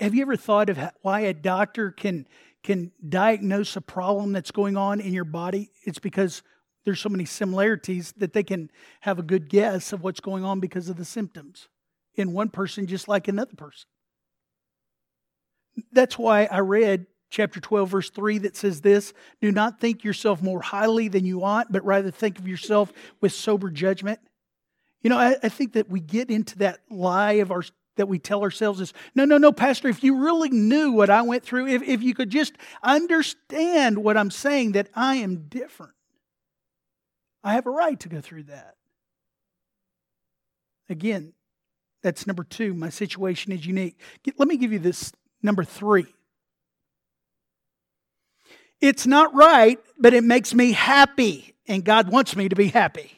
Have 0.00 0.12
you 0.12 0.22
ever 0.22 0.34
thought 0.34 0.68
of 0.68 0.80
why 1.02 1.20
a 1.20 1.32
doctor 1.32 1.92
can, 1.92 2.26
can 2.64 2.90
diagnose 3.08 3.76
a 3.76 3.80
problem 3.80 4.32
that's 4.32 4.50
going 4.50 4.76
on 4.76 5.00
in 5.00 5.12
your 5.12 5.22
body? 5.22 5.70
It's 5.84 6.00
because 6.00 6.42
there's 6.84 6.98
so 6.98 7.08
many 7.08 7.24
similarities 7.24 8.12
that 8.16 8.32
they 8.32 8.42
can 8.42 8.68
have 9.02 9.20
a 9.20 9.22
good 9.22 9.48
guess 9.48 9.92
of 9.92 10.02
what's 10.02 10.18
going 10.18 10.44
on 10.44 10.58
because 10.58 10.88
of 10.88 10.96
the 10.96 11.04
symptoms 11.04 11.68
in 12.20 12.32
one 12.32 12.48
person 12.48 12.86
just 12.86 13.08
like 13.08 13.28
another 13.28 13.54
person. 13.56 13.88
That's 15.92 16.18
why 16.18 16.44
I 16.44 16.60
read 16.60 17.06
chapter 17.30 17.60
12, 17.60 17.88
verse 17.88 18.10
3 18.10 18.38
that 18.38 18.56
says 18.56 18.80
this 18.80 19.12
Do 19.40 19.50
not 19.50 19.80
think 19.80 20.04
yourself 20.04 20.42
more 20.42 20.60
highly 20.60 21.08
than 21.08 21.24
you 21.24 21.44
ought, 21.44 21.72
but 21.72 21.84
rather 21.84 22.10
think 22.10 22.38
of 22.38 22.46
yourself 22.46 22.92
with 23.20 23.32
sober 23.32 23.70
judgment. 23.70 24.20
You 25.02 25.10
know, 25.10 25.18
I, 25.18 25.36
I 25.42 25.48
think 25.48 25.72
that 25.72 25.88
we 25.88 26.00
get 26.00 26.30
into 26.30 26.58
that 26.58 26.80
lie 26.90 27.34
of 27.34 27.50
our 27.50 27.62
that 27.96 28.06
we 28.06 28.18
tell 28.18 28.42
ourselves 28.42 28.80
is 28.80 28.94
no, 29.14 29.24
no, 29.24 29.36
no, 29.36 29.52
Pastor, 29.52 29.88
if 29.88 30.02
you 30.02 30.24
really 30.24 30.48
knew 30.48 30.92
what 30.92 31.10
I 31.10 31.22
went 31.22 31.42
through, 31.42 31.66
if, 31.66 31.82
if 31.82 32.02
you 32.02 32.14
could 32.14 32.30
just 32.30 32.54
understand 32.82 34.02
what 34.02 34.16
I'm 34.16 34.30
saying, 34.30 34.72
that 34.72 34.88
I 34.94 35.16
am 35.16 35.48
different. 35.48 35.92
I 37.44 37.54
have 37.54 37.66
a 37.66 37.70
right 37.70 37.98
to 38.00 38.08
go 38.08 38.20
through 38.20 38.44
that. 38.44 38.76
Again, 40.88 41.34
that's 42.02 42.26
number 42.26 42.44
two. 42.44 42.74
My 42.74 42.88
situation 42.88 43.52
is 43.52 43.66
unique. 43.66 43.98
Let 44.38 44.48
me 44.48 44.56
give 44.56 44.72
you 44.72 44.78
this 44.78 45.12
number 45.42 45.64
three. 45.64 46.06
It's 48.80 49.06
not 49.06 49.34
right, 49.34 49.78
but 49.98 50.14
it 50.14 50.24
makes 50.24 50.54
me 50.54 50.72
happy, 50.72 51.54
and 51.68 51.84
God 51.84 52.10
wants 52.10 52.34
me 52.34 52.48
to 52.48 52.56
be 52.56 52.68
happy. 52.68 53.12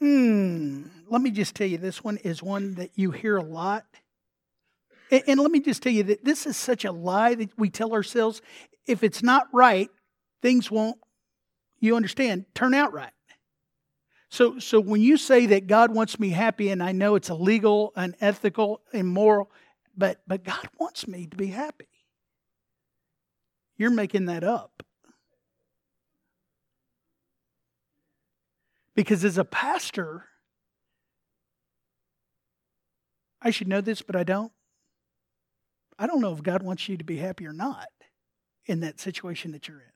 Hmm. 0.00 0.82
Let 1.08 1.22
me 1.22 1.30
just 1.30 1.54
tell 1.54 1.66
you, 1.66 1.78
this 1.78 2.04
one 2.04 2.18
is 2.18 2.42
one 2.42 2.74
that 2.74 2.90
you 2.94 3.12
hear 3.12 3.36
a 3.36 3.42
lot. 3.42 3.86
And, 5.10 5.22
and 5.28 5.40
let 5.40 5.50
me 5.50 5.60
just 5.60 5.82
tell 5.82 5.92
you 5.92 6.02
that 6.04 6.24
this 6.24 6.46
is 6.46 6.56
such 6.56 6.84
a 6.84 6.92
lie 6.92 7.34
that 7.36 7.56
we 7.56 7.70
tell 7.70 7.92
ourselves. 7.92 8.42
If 8.86 9.02
it's 9.02 9.22
not 9.22 9.48
right, 9.52 9.88
things 10.42 10.70
won't, 10.70 10.98
you 11.78 11.96
understand, 11.96 12.44
turn 12.54 12.74
out 12.74 12.92
right. 12.92 13.12
So, 14.28 14.58
so 14.58 14.80
when 14.80 15.00
you 15.00 15.16
say 15.16 15.46
that 15.46 15.66
God 15.66 15.94
wants 15.94 16.18
me 16.18 16.30
happy, 16.30 16.70
and 16.70 16.82
I 16.82 16.92
know 16.92 17.14
it's 17.14 17.30
illegal, 17.30 17.92
unethical, 17.96 18.80
immoral, 18.92 19.50
but, 19.96 20.20
but 20.26 20.44
God 20.44 20.68
wants 20.78 21.06
me 21.06 21.26
to 21.26 21.36
be 21.36 21.46
happy, 21.46 21.88
you're 23.76 23.90
making 23.90 24.26
that 24.26 24.44
up. 24.44 24.82
Because 28.94 29.24
as 29.24 29.36
a 29.36 29.44
pastor, 29.44 30.24
I 33.42 33.50
should 33.50 33.68
know 33.68 33.82
this, 33.82 34.00
but 34.02 34.16
I 34.16 34.24
don't. 34.24 34.52
I 35.98 36.06
don't 36.06 36.20
know 36.20 36.32
if 36.32 36.42
God 36.42 36.62
wants 36.62 36.88
you 36.88 36.96
to 36.96 37.04
be 37.04 37.18
happy 37.18 37.46
or 37.46 37.52
not 37.52 37.88
in 38.66 38.80
that 38.80 39.00
situation 39.00 39.52
that 39.52 39.68
you're 39.68 39.80
in. 39.80 39.95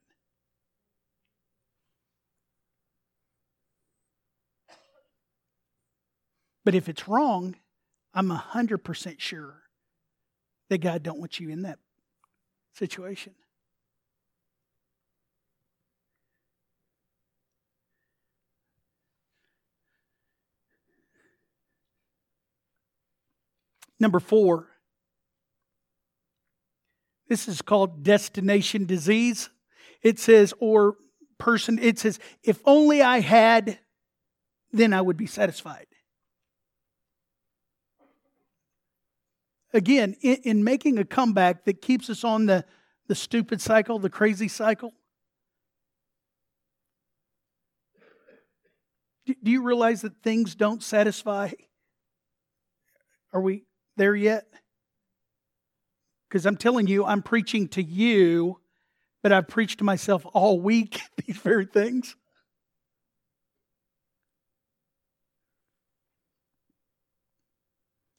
But 6.63 6.75
if 6.75 6.87
it's 6.87 7.07
wrong, 7.07 7.55
I'm 8.13 8.29
100% 8.29 9.19
sure 9.19 9.61
that 10.69 10.79
God 10.79 11.03
don't 11.03 11.19
want 11.19 11.39
you 11.39 11.49
in 11.49 11.63
that 11.63 11.79
situation. 12.73 13.33
Number 23.99 24.19
four, 24.19 24.67
this 27.27 27.47
is 27.47 27.61
called 27.61 28.03
destination 28.03 28.85
disease. 28.85 29.49
It 30.01 30.17
says, 30.17 30.55
or 30.59 30.95
person, 31.37 31.77
it 31.79 31.99
says, 31.99 32.19
if 32.43 32.59
only 32.65 33.03
I 33.03 33.19
had, 33.19 33.77
then 34.73 34.91
I 34.91 35.01
would 35.01 35.17
be 35.17 35.27
satisfied. 35.27 35.85
Again, 39.73 40.15
in, 40.21 40.37
in 40.43 40.63
making 40.63 40.97
a 40.97 41.05
comeback 41.05 41.65
that 41.65 41.81
keeps 41.81 42.09
us 42.09 42.23
on 42.23 42.45
the, 42.45 42.65
the 43.07 43.15
stupid 43.15 43.61
cycle, 43.61 43.99
the 43.99 44.09
crazy 44.09 44.47
cycle, 44.47 44.93
do 49.25 49.51
you 49.51 49.63
realize 49.63 50.01
that 50.01 50.21
things 50.23 50.55
don't 50.55 50.83
satisfy? 50.83 51.51
Are 53.33 53.41
we 53.41 53.63
there 53.97 54.15
yet? 54.15 54.47
Because 56.27 56.45
I'm 56.45 56.57
telling 56.57 56.87
you, 56.87 57.05
I'm 57.05 57.21
preaching 57.21 57.67
to 57.69 57.83
you, 57.83 58.59
but 59.23 59.31
I've 59.31 59.47
preached 59.47 59.79
to 59.79 59.83
myself 59.83 60.25
all 60.33 60.59
week 60.59 60.99
these 61.25 61.37
very 61.37 61.65
things. 61.65 62.15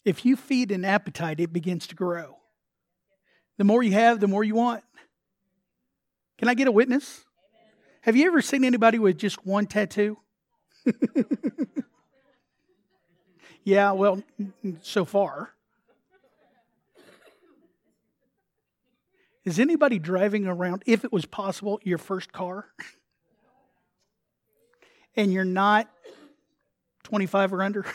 If 0.05 0.25
you 0.25 0.37
feed 0.37 0.73
an 0.73 0.85
appetite, 0.85 1.41
it 1.41 1.53
begins 1.53 1.87
to 1.89 1.95
grow. 1.95 2.39
The 3.59 3.65
more 3.65 3.83
you 3.83 3.93
have, 3.93 4.21
the 4.21 4.29
more 4.29 4.43
you 4.43 4.55
want. 4.55 4.83
Can 6.39 6.49
I 6.49 6.55
get 6.55 6.67
a 6.67 6.73
witness? 6.73 7.25
Have 8.03 8.17
you 8.17 8.27
ever 8.27 8.43
seen 8.43 8.65
anybody 8.65 8.99
with 8.99 9.17
just 9.17 9.47
one 9.47 9.67
tattoo? 9.67 10.19
yeah, 13.65 13.93
well, 13.93 14.23
so 14.83 15.05
far. 15.05 15.51
Is 19.45 19.59
anybody 19.59 19.99
driving 19.99 20.47
around, 20.47 20.83
if 20.87 21.05
it 21.05 21.13
was 21.13 21.27
possible, 21.27 21.81
your 21.83 21.99
first 21.99 22.33
car? 22.33 22.67
and 25.17 25.33
you're 25.33 25.45
not 25.45 25.89
25 27.05 27.53
or 27.53 27.63
under? 27.63 27.85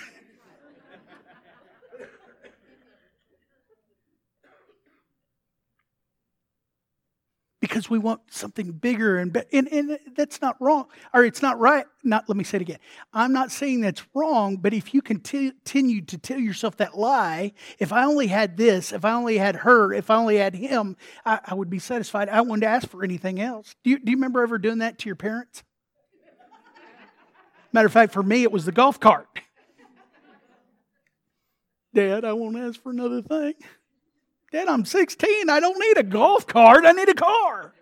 because 7.67 7.89
we 7.89 7.99
want 7.99 8.21
something 8.29 8.71
bigger 8.71 9.17
and, 9.17 9.35
and 9.51 9.67
and 9.67 9.99
that's 10.15 10.41
not 10.41 10.55
wrong 10.61 10.85
or 11.13 11.25
it's 11.25 11.41
not 11.41 11.59
right 11.59 11.85
not 12.03 12.27
let 12.29 12.37
me 12.37 12.43
say 12.43 12.57
it 12.57 12.61
again. 12.61 12.79
I'm 13.13 13.33
not 13.33 13.51
saying 13.51 13.81
that's 13.81 14.03
wrong 14.13 14.57
but 14.57 14.73
if 14.73 14.93
you 14.93 15.01
continue 15.01 16.01
to 16.01 16.17
tell 16.17 16.39
yourself 16.39 16.77
that 16.77 16.97
lie 16.97 17.53
if 17.79 17.91
i 17.91 18.05
only 18.05 18.27
had 18.27 18.57
this 18.57 18.93
if 18.93 19.03
i 19.03 19.11
only 19.11 19.37
had 19.37 19.57
her 19.57 19.91
if 19.93 20.09
i 20.09 20.15
only 20.15 20.37
had 20.37 20.55
him 20.55 20.95
i, 21.25 21.39
I 21.45 21.53
would 21.53 21.69
be 21.69 21.79
satisfied. 21.79 22.29
I 22.29 22.41
wouldn't 22.41 22.63
ask 22.63 22.87
for 22.87 23.03
anything 23.03 23.39
else. 23.39 23.75
Do 23.83 23.89
you, 23.91 23.99
do 23.99 24.11
you 24.11 24.17
remember 24.17 24.41
ever 24.41 24.57
doing 24.57 24.79
that 24.79 24.99
to 24.99 25.09
your 25.09 25.15
parents? 25.15 25.63
Matter 27.73 27.87
of 27.87 27.93
fact 27.93 28.13
for 28.13 28.23
me 28.23 28.43
it 28.43 28.51
was 28.51 28.65
the 28.65 28.71
golf 28.71 28.99
cart. 28.99 29.27
Dad 31.93 32.23
i 32.23 32.33
won't 32.33 32.57
ask 32.57 32.81
for 32.81 32.91
another 32.91 33.21
thing 33.21 33.53
Dad, 34.51 34.67
I'm 34.67 34.85
16. 34.85 35.49
I 35.49 35.59
don't 35.59 35.77
need 35.77 35.97
a 35.97 36.03
golf 36.03 36.47
cart. 36.47 36.85
I 36.85 36.93
need 36.93 37.09
a 37.09 37.13
car. 37.13 37.73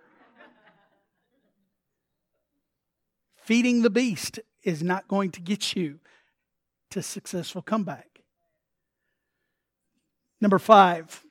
Feeding 3.35 3.83
the 3.83 3.91
beast 3.91 4.39
is 4.63 4.81
not 4.81 5.07
going 5.07 5.29
to 5.31 5.41
get 5.41 5.75
you 5.75 5.99
to 6.89 7.03
successful 7.03 7.61
comeback. 7.61 8.21
Number 10.41 10.57
five. 10.57 11.23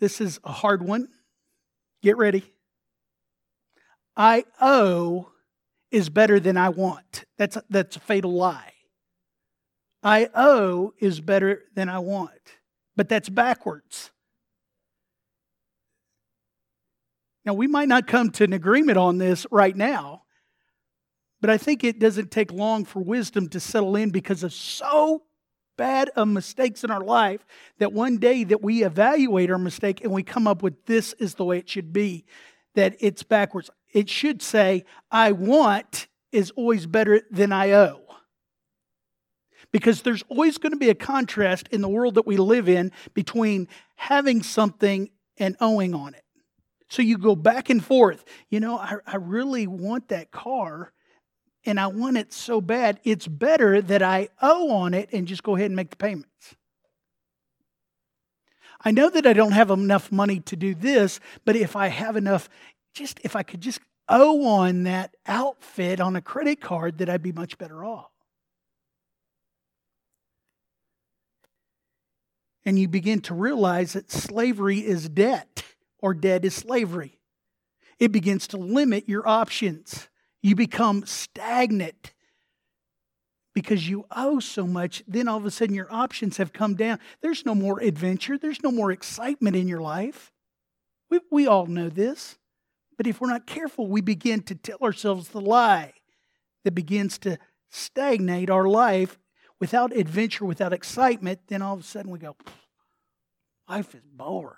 This 0.00 0.20
is 0.20 0.40
a 0.42 0.50
hard 0.50 0.82
one. 0.82 1.06
Get 2.02 2.16
ready. 2.16 2.42
I 4.16 4.44
owe 4.60 5.30
is 5.92 6.08
better 6.08 6.40
than 6.40 6.56
I 6.56 6.70
want. 6.70 7.24
That's 7.38 7.56
a, 7.56 7.62
that's 7.70 7.94
a 7.94 8.00
fatal 8.00 8.32
lie. 8.32 8.72
I 10.02 10.28
owe 10.34 10.92
is 10.98 11.20
better 11.20 11.62
than 11.74 11.88
I 11.88 12.00
want 12.00 12.32
but 12.96 13.08
that's 13.08 13.28
backwards. 13.28 14.10
Now, 17.44 17.54
we 17.54 17.66
might 17.66 17.88
not 17.88 18.06
come 18.06 18.30
to 18.32 18.44
an 18.44 18.52
agreement 18.52 18.98
on 18.98 19.18
this 19.18 19.46
right 19.50 19.74
now, 19.74 20.22
but 21.40 21.50
I 21.50 21.58
think 21.58 21.82
it 21.82 21.98
doesn't 21.98 22.30
take 22.30 22.52
long 22.52 22.84
for 22.84 23.00
wisdom 23.00 23.48
to 23.48 23.58
settle 23.58 23.96
in 23.96 24.10
because 24.10 24.44
of 24.44 24.52
so 24.52 25.24
bad 25.76 26.10
of 26.10 26.28
mistakes 26.28 26.84
in 26.84 26.90
our 26.90 27.00
life 27.00 27.44
that 27.78 27.92
one 27.92 28.18
day 28.18 28.44
that 28.44 28.62
we 28.62 28.84
evaluate 28.84 29.50
our 29.50 29.58
mistake 29.58 30.04
and 30.04 30.12
we 30.12 30.22
come 30.22 30.46
up 30.46 30.62
with 30.62 30.84
this 30.86 31.14
is 31.14 31.34
the 31.34 31.44
way 31.44 31.58
it 31.58 31.68
should 31.68 31.92
be, 31.92 32.24
that 32.74 32.94
it's 33.00 33.24
backwards. 33.24 33.70
It 33.92 34.08
should 34.08 34.40
say, 34.40 34.84
I 35.10 35.32
want 35.32 36.06
is 36.30 36.52
always 36.52 36.86
better 36.86 37.22
than 37.30 37.52
I 37.52 37.72
owe 37.72 38.01
because 39.72 40.02
there's 40.02 40.22
always 40.28 40.58
going 40.58 40.72
to 40.72 40.78
be 40.78 40.90
a 40.90 40.94
contrast 40.94 41.68
in 41.72 41.80
the 41.80 41.88
world 41.88 42.14
that 42.14 42.26
we 42.26 42.36
live 42.36 42.68
in 42.68 42.92
between 43.14 43.66
having 43.96 44.42
something 44.42 45.10
and 45.38 45.56
owing 45.60 45.94
on 45.94 46.14
it. 46.14 46.24
So 46.88 47.00
you 47.00 47.16
go 47.16 47.34
back 47.34 47.70
and 47.70 47.82
forth. 47.82 48.24
You 48.50 48.60
know, 48.60 48.76
I, 48.76 48.96
I 49.06 49.16
really 49.16 49.66
want 49.66 50.08
that 50.08 50.30
car 50.30 50.92
and 51.64 51.80
I 51.80 51.86
want 51.86 52.18
it 52.18 52.32
so 52.32 52.60
bad. 52.60 53.00
It's 53.02 53.26
better 53.26 53.80
that 53.80 54.02
I 54.02 54.28
owe 54.40 54.70
on 54.70 54.92
it 54.92 55.08
and 55.12 55.26
just 55.26 55.42
go 55.42 55.56
ahead 55.56 55.66
and 55.66 55.76
make 55.76 55.90
the 55.90 55.96
payments. 55.96 56.54
I 58.84 58.90
know 58.90 59.08
that 59.08 59.26
I 59.26 59.32
don't 59.32 59.52
have 59.52 59.70
enough 59.70 60.12
money 60.12 60.40
to 60.40 60.56
do 60.56 60.74
this, 60.74 61.20
but 61.44 61.56
if 61.56 61.76
I 61.76 61.86
have 61.86 62.16
enough, 62.16 62.48
just 62.94 63.20
if 63.22 63.36
I 63.36 63.42
could 63.42 63.60
just 63.60 63.80
owe 64.08 64.44
on 64.46 64.82
that 64.82 65.14
outfit 65.26 66.00
on 66.00 66.16
a 66.16 66.20
credit 66.20 66.60
card, 66.60 66.98
that 66.98 67.08
I'd 67.08 67.22
be 67.22 67.32
much 67.32 67.56
better 67.56 67.84
off. 67.84 68.11
And 72.64 72.78
you 72.78 72.88
begin 72.88 73.20
to 73.22 73.34
realize 73.34 73.94
that 73.94 74.10
slavery 74.10 74.78
is 74.78 75.08
debt 75.08 75.64
or 75.98 76.14
debt 76.14 76.44
is 76.44 76.54
slavery. 76.54 77.18
It 77.98 78.12
begins 78.12 78.46
to 78.48 78.56
limit 78.56 79.08
your 79.08 79.26
options. 79.26 80.08
You 80.42 80.56
become 80.56 81.06
stagnant 81.06 82.12
because 83.54 83.88
you 83.88 84.06
owe 84.10 84.40
so 84.40 84.66
much. 84.66 85.02
Then 85.06 85.28
all 85.28 85.38
of 85.38 85.46
a 85.46 85.50
sudden, 85.50 85.74
your 85.74 85.92
options 85.92 86.36
have 86.38 86.52
come 86.52 86.74
down. 86.74 86.98
There's 87.20 87.44
no 87.44 87.54
more 87.54 87.80
adventure, 87.80 88.38
there's 88.38 88.62
no 88.62 88.70
more 88.70 88.90
excitement 88.90 89.56
in 89.56 89.68
your 89.68 89.80
life. 89.80 90.32
We, 91.10 91.20
we 91.30 91.46
all 91.46 91.66
know 91.66 91.88
this. 91.88 92.38
But 92.96 93.06
if 93.06 93.20
we're 93.20 93.28
not 93.30 93.46
careful, 93.46 93.86
we 93.86 94.00
begin 94.00 94.42
to 94.42 94.54
tell 94.54 94.78
ourselves 94.82 95.28
the 95.28 95.40
lie 95.40 95.94
that 96.64 96.74
begins 96.74 97.18
to 97.18 97.38
stagnate 97.70 98.50
our 98.50 98.68
life 98.68 99.18
without 99.62 99.96
adventure, 99.96 100.44
without 100.44 100.72
excitement, 100.72 101.38
then 101.46 101.62
all 101.62 101.74
of 101.74 101.78
a 101.78 101.84
sudden 101.84 102.10
we 102.10 102.18
go, 102.18 102.34
life 103.68 103.94
is 103.94 104.02
boring. 104.12 104.56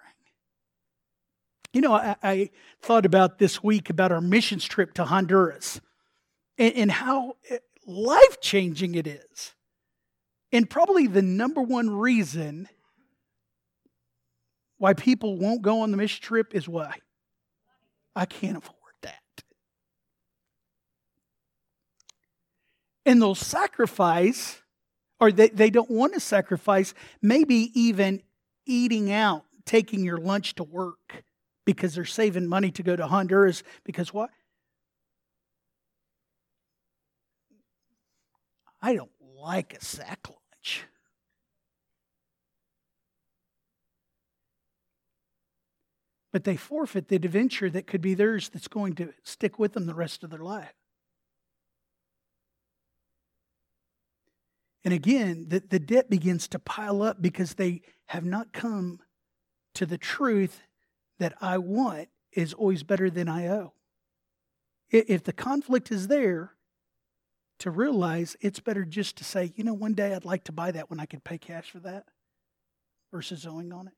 You 1.75 1.83
know, 1.83 1.93
I, 1.93 2.17
I 2.23 2.51
thought 2.81 3.05
about 3.05 3.39
this 3.39 3.63
week 3.63 3.91
about 3.91 4.13
our 4.13 4.23
missions 4.23 4.65
trip 4.65 4.95
to 4.95 5.05
Honduras 5.05 5.79
and, 6.57 6.75
and 6.75 6.91
how 6.91 7.37
eh, 7.51 7.59
life 7.87 8.41
changing 8.41 8.95
it 8.95 9.07
is. 9.07 9.53
And 10.53 10.71
probably 10.71 11.07
the 11.07 11.21
number 11.21 11.61
one 11.61 11.91
reason 11.91 12.67
why 14.79 14.95
people 14.95 15.37
won't 15.37 15.61
go 15.61 15.83
on 15.83 15.91
the 15.91 15.99
mission 15.99 16.23
trip 16.23 16.55
is 16.55 16.67
why? 16.67 16.97
I 18.17 18.25
can't 18.25 18.57
afford 18.57 18.95
that. 19.03 19.21
And 23.05 23.21
they'll 23.21 23.35
sacrifice 23.35 24.63
or 25.25 25.33
they, 25.33 25.49
they 25.49 25.71
don't 25.71 25.91
want 25.91 26.13
to 26.13 26.21
sacrifice, 26.21 26.93
maybe 27.23 27.71
even 27.75 28.23
eating 28.67 29.11
out, 29.11 29.45
taking 29.65 30.05
your 30.05 30.19
lunch 30.19 30.55
to 30.57 30.63
work 30.63 31.25
because 31.65 31.95
they're 31.95 32.05
saving 32.05 32.47
money 32.47 32.71
to 32.71 32.83
go 32.83 32.95
to 32.95 33.07
Honduras. 33.07 33.63
Because 33.85 34.13
what? 34.13 34.29
I 38.83 38.95
don't 38.95 39.11
like 39.41 39.73
a 39.73 39.83
sack 39.83 40.29
lunch. 40.29 40.85
But 46.33 46.45
they 46.45 46.57
forfeit 46.57 47.09
the 47.09 47.17
adventure 47.17 47.71
that 47.71 47.87
could 47.87 48.03
be 48.03 48.13
theirs 48.13 48.51
that's 48.51 48.69
going 48.69 48.95
to 48.97 49.15
stick 49.23 49.59
with 49.59 49.73
them 49.73 49.87
the 49.87 49.95
rest 49.95 50.23
of 50.23 50.29
their 50.29 50.41
life. 50.41 50.75
And 54.85 54.93
again, 54.93 55.47
the, 55.49 55.61
the 55.61 55.79
debt 55.79 56.11
begins 56.11 56.47
to 56.49 56.59
pile 56.59 57.03
up 57.03 57.23
because 57.23 57.55
they 57.55 57.83
have 58.07 58.25
not 58.25 58.53
come 58.53 59.01
to 59.75 59.87
the 59.87 59.99
truth 59.99 60.61
that 61.19 61.35
I 61.41 61.59
want 61.59 62.09
is 62.33 62.53
always 62.53 62.83
better 62.83 63.09
than 63.09 63.29
I 63.29 63.49
owe. 63.49 63.73
If 64.91 65.25
the 65.25 65.33
conflict 65.33 65.91
is 65.91 66.09
there, 66.09 66.53
to 67.61 67.71
realize 67.71 68.37
it's 68.41 68.61
better 68.61 68.85
just 68.85 69.17
to 69.17 69.25
say, 69.25 69.53
you 69.57 69.65
know, 69.65 69.73
one 69.73 69.95
day 69.95 70.13
I'd 70.13 70.25
like 70.25 70.45
to 70.45 70.53
buy 70.53 70.73
that 70.73 70.91
when 70.91 71.01
I 71.01 71.07
could 71.07 71.25
pay 71.25 71.39
cash 71.39 71.71
for 71.71 71.79
that. 71.81 72.05
versus 73.15 73.47
owing 73.47 73.73
on 73.73 73.87
it. 73.87 73.95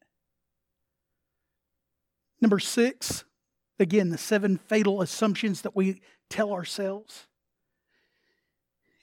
Number 2.39 2.59
six, 2.59 3.24
again, 3.78 4.11
the 4.11 4.18
seven 4.18 4.59
fatal 4.59 5.01
assumptions 5.01 5.62
that 5.62 5.74
we 5.74 6.03
tell 6.28 6.53
ourselves. 6.53 7.26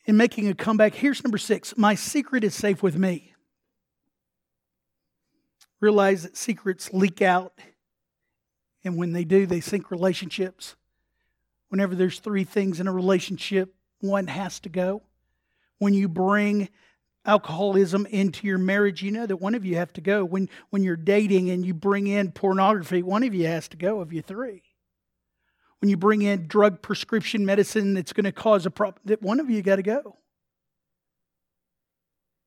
In 0.05 0.17
making 0.17 0.49
a 0.49 0.53
comeback, 0.53 0.95
here's 0.95 1.23
number 1.23 1.37
six 1.37 1.77
my 1.77 1.95
secret 1.95 2.43
is 2.43 2.53
safe 2.53 2.83
with 2.83 2.97
me. 2.97 3.33
Realize 5.79 6.23
that 6.23 6.37
secrets 6.37 6.93
leak 6.93 7.21
out, 7.21 7.53
and 8.83 8.97
when 8.97 9.13
they 9.13 9.23
do, 9.23 9.45
they 9.45 9.61
sink 9.61 9.91
relationships. 9.91 10.75
Whenever 11.69 11.95
there's 11.95 12.19
three 12.19 12.43
things 12.43 12.79
in 12.79 12.87
a 12.87 12.93
relationship, 12.93 13.73
one 13.99 14.27
has 14.27 14.59
to 14.61 14.69
go. 14.69 15.01
When 15.79 15.93
you 15.93 16.07
bring 16.07 16.69
alcoholism 17.25 18.05
into 18.05 18.45
your 18.45 18.57
marriage, 18.57 19.01
you 19.01 19.11
know 19.11 19.25
that 19.25 19.37
one 19.37 19.55
of 19.55 19.65
you 19.65 19.77
have 19.77 19.93
to 19.93 20.01
go. 20.01 20.25
When 20.25 20.49
when 20.69 20.83
you're 20.83 20.95
dating 20.97 21.49
and 21.49 21.65
you 21.65 21.73
bring 21.73 22.07
in 22.07 22.31
pornography, 22.31 23.01
one 23.01 23.23
of 23.23 23.33
you 23.33 23.47
has 23.47 23.69
to 23.69 23.77
go 23.77 24.01
of 24.01 24.11
you 24.11 24.21
three. 24.21 24.63
When 25.83 25.89
you 25.89 25.97
bring 25.97 26.21
in 26.21 26.47
drug 26.47 26.81
prescription 26.81 27.45
medicine 27.45 27.93
that's 27.93 28.13
going 28.13 28.23
to 28.23 28.31
cause 28.31 28.65
a 28.65 28.71
problem, 28.71 29.01
that 29.03 29.21
one 29.21 29.41
of 29.41 29.49
you 29.49 29.61
got 29.61 29.75
to 29.75 29.83
go. 29.83 30.15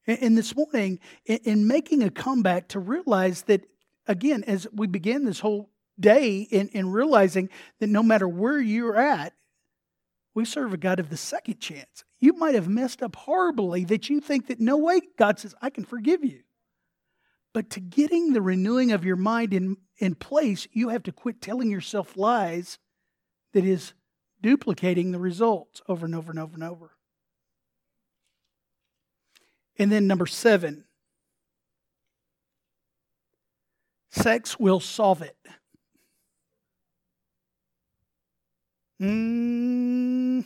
And 0.06 0.38
this 0.38 0.56
morning, 0.56 1.00
in 1.26 1.66
making 1.66 2.02
a 2.02 2.08
comeback, 2.08 2.68
to 2.68 2.78
realize 2.78 3.42
that, 3.42 3.66
again, 4.06 4.42
as 4.44 4.66
we 4.72 4.86
begin 4.86 5.26
this 5.26 5.40
whole 5.40 5.68
day 6.00 6.48
in, 6.50 6.68
in 6.68 6.90
realizing 6.90 7.50
that 7.78 7.88
no 7.90 8.02
matter 8.02 8.26
where 8.26 8.58
you're 8.58 8.96
at, 8.96 9.34
we 10.34 10.46
serve 10.46 10.72
a 10.72 10.78
God 10.78 10.98
of 10.98 11.10
the 11.10 11.18
second 11.18 11.60
chance. 11.60 12.04
You 12.18 12.32
might 12.32 12.54
have 12.54 12.68
messed 12.68 13.02
up 13.02 13.16
horribly 13.16 13.84
that 13.84 14.08
you 14.08 14.22
think 14.22 14.46
that 14.46 14.60
no 14.60 14.78
way 14.78 15.02
God 15.18 15.40
says, 15.40 15.54
I 15.60 15.68
can 15.68 15.84
forgive 15.84 16.24
you. 16.24 16.40
But 17.52 17.68
to 17.68 17.80
getting 17.80 18.32
the 18.32 18.40
renewing 18.40 18.92
of 18.92 19.04
your 19.04 19.16
mind 19.16 19.52
in, 19.52 19.76
in 19.98 20.14
place, 20.14 20.66
you 20.72 20.88
have 20.88 21.02
to 21.02 21.12
quit 21.12 21.42
telling 21.42 21.70
yourself 21.70 22.16
lies 22.16 22.78
that 23.56 23.64
is 23.64 23.94
duplicating 24.42 25.12
the 25.12 25.18
results 25.18 25.80
over 25.88 26.04
and 26.04 26.14
over 26.14 26.30
and 26.30 26.38
over 26.38 26.52
and 26.52 26.62
over. 26.62 26.90
And 29.78 29.90
then 29.90 30.06
number 30.06 30.26
seven, 30.26 30.84
sex 34.10 34.60
will 34.60 34.78
solve 34.78 35.22
it. 35.22 35.38
Hmm. 39.00 40.40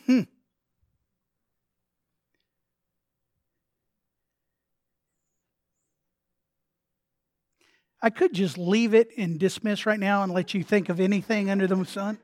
I 8.01 8.09
could 8.09 8.31
just 8.31 8.57
leave 8.57 8.93
it 8.93 9.09
and 9.17 9.37
dismiss 9.37 9.85
right 9.85 9.99
now 9.99 10.23
and 10.23 10.31
let 10.31 10.53
you 10.53 10.63
think 10.63 10.87
of 10.87 11.01
anything 11.01 11.49
under 11.49 11.67
the 11.67 11.83
sun, 11.83 12.17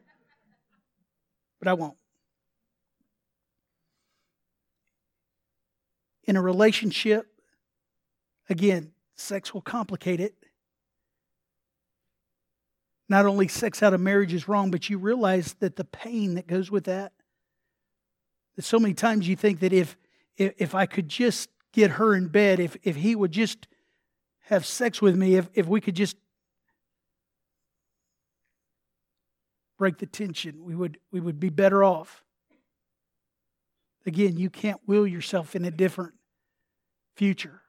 but 1.59 1.67
I 1.67 1.73
won't. 1.73 1.97
In 6.25 6.35
a 6.35 6.41
relationship, 6.41 7.27
again, 8.49 8.91
sex 9.15 9.53
will 9.53 9.61
complicate 9.61 10.19
it. 10.19 10.35
Not 13.09 13.25
only 13.25 13.47
sex 13.47 13.81
out 13.81 13.93
of 13.93 14.01
marriage 14.01 14.33
is 14.33 14.47
wrong, 14.47 14.69
but 14.69 14.89
you 14.89 14.97
realize 14.97 15.55
that 15.59 15.77
the 15.77 15.85
pain 15.85 16.35
that 16.35 16.45
goes 16.45 16.69
with 16.69 16.83
that. 16.85 17.13
That 18.57 18.63
so 18.63 18.79
many 18.79 18.93
times 18.93 19.27
you 19.27 19.35
think 19.35 19.61
that 19.61 19.71
if 19.71 19.95
if, 20.35 20.53
if 20.57 20.75
I 20.75 20.85
could 20.85 21.07
just 21.07 21.49
get 21.71 21.91
her 21.91 22.13
in 22.13 22.27
bed, 22.27 22.59
if 22.59 22.75
if 22.83 22.97
he 22.97 23.15
would 23.15 23.31
just 23.31 23.67
have 24.41 24.65
sex 24.65 25.01
with 25.01 25.15
me, 25.15 25.35
if 25.35 25.49
if 25.53 25.67
we 25.67 25.79
could 25.79 25.95
just 25.95 26.17
break 29.77 29.97
the 29.97 30.05
tension, 30.05 30.63
we 30.63 30.75
would 30.75 30.99
we 31.11 31.19
would 31.19 31.39
be 31.39 31.49
better 31.49 31.83
off. 31.83 32.23
Again, 34.05 34.37
you 34.37 34.49
can't 34.49 34.79
will 34.87 35.05
yourself 35.05 35.55
in 35.55 35.65
a 35.65 35.71
different 35.71 36.13
future. 37.15 37.61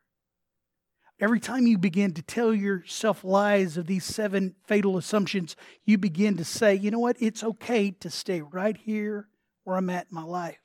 Every 1.20 1.40
time 1.40 1.66
you 1.66 1.78
begin 1.78 2.12
to 2.14 2.22
tell 2.22 2.54
yourself 2.54 3.24
lies 3.24 3.76
of 3.76 3.86
these 3.86 4.04
seven 4.04 4.54
fatal 4.66 4.96
assumptions, 4.96 5.56
you 5.84 5.98
begin 5.98 6.36
to 6.36 6.44
say, 6.44 6.76
you 6.76 6.92
know 6.92 7.00
what? 7.00 7.16
It's 7.18 7.42
okay 7.42 7.90
to 7.90 8.08
stay 8.08 8.40
right 8.40 8.76
here 8.76 9.26
where 9.64 9.76
I'm 9.76 9.90
at 9.90 10.06
in 10.10 10.14
my 10.14 10.22
life. 10.22 10.58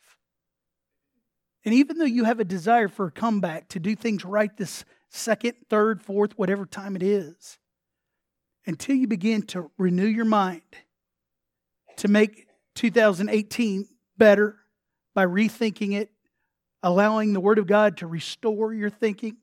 And 1.66 1.74
even 1.74 1.98
though 1.98 2.06
you 2.06 2.26
have 2.26 2.40
a 2.40 2.46
desire 2.46 2.88
for 2.88 3.08
a 3.08 3.12
comeback 3.12 3.68
to 3.70 3.80
do 3.80 3.96
things 3.96 4.24
right 4.24 4.56
this 4.56 4.86
second, 5.10 5.56
third, 5.70 6.04
fourth, 6.04 6.38
whatever 6.38 6.68
time 6.68 6.96
it 6.96 7.04
is, 7.04 7.58
until 8.68 8.96
you 8.96 9.08
begin 9.08 9.42
to 9.44 9.72
renew 9.80 10.06
your 10.06 10.26
mind 10.26 10.62
to 11.98 12.08
make 12.08 12.48
2018 12.76 13.88
better 14.18 14.58
by 15.14 15.26
rethinking 15.26 15.94
it, 15.94 16.12
allowing 16.82 17.34
the 17.34 17.40
Word 17.40 17.60
of 17.60 17.68
God 17.68 17.98
to 17.98 18.08
restore 18.08 18.74
your 18.74 18.90
thinking, 18.90 19.38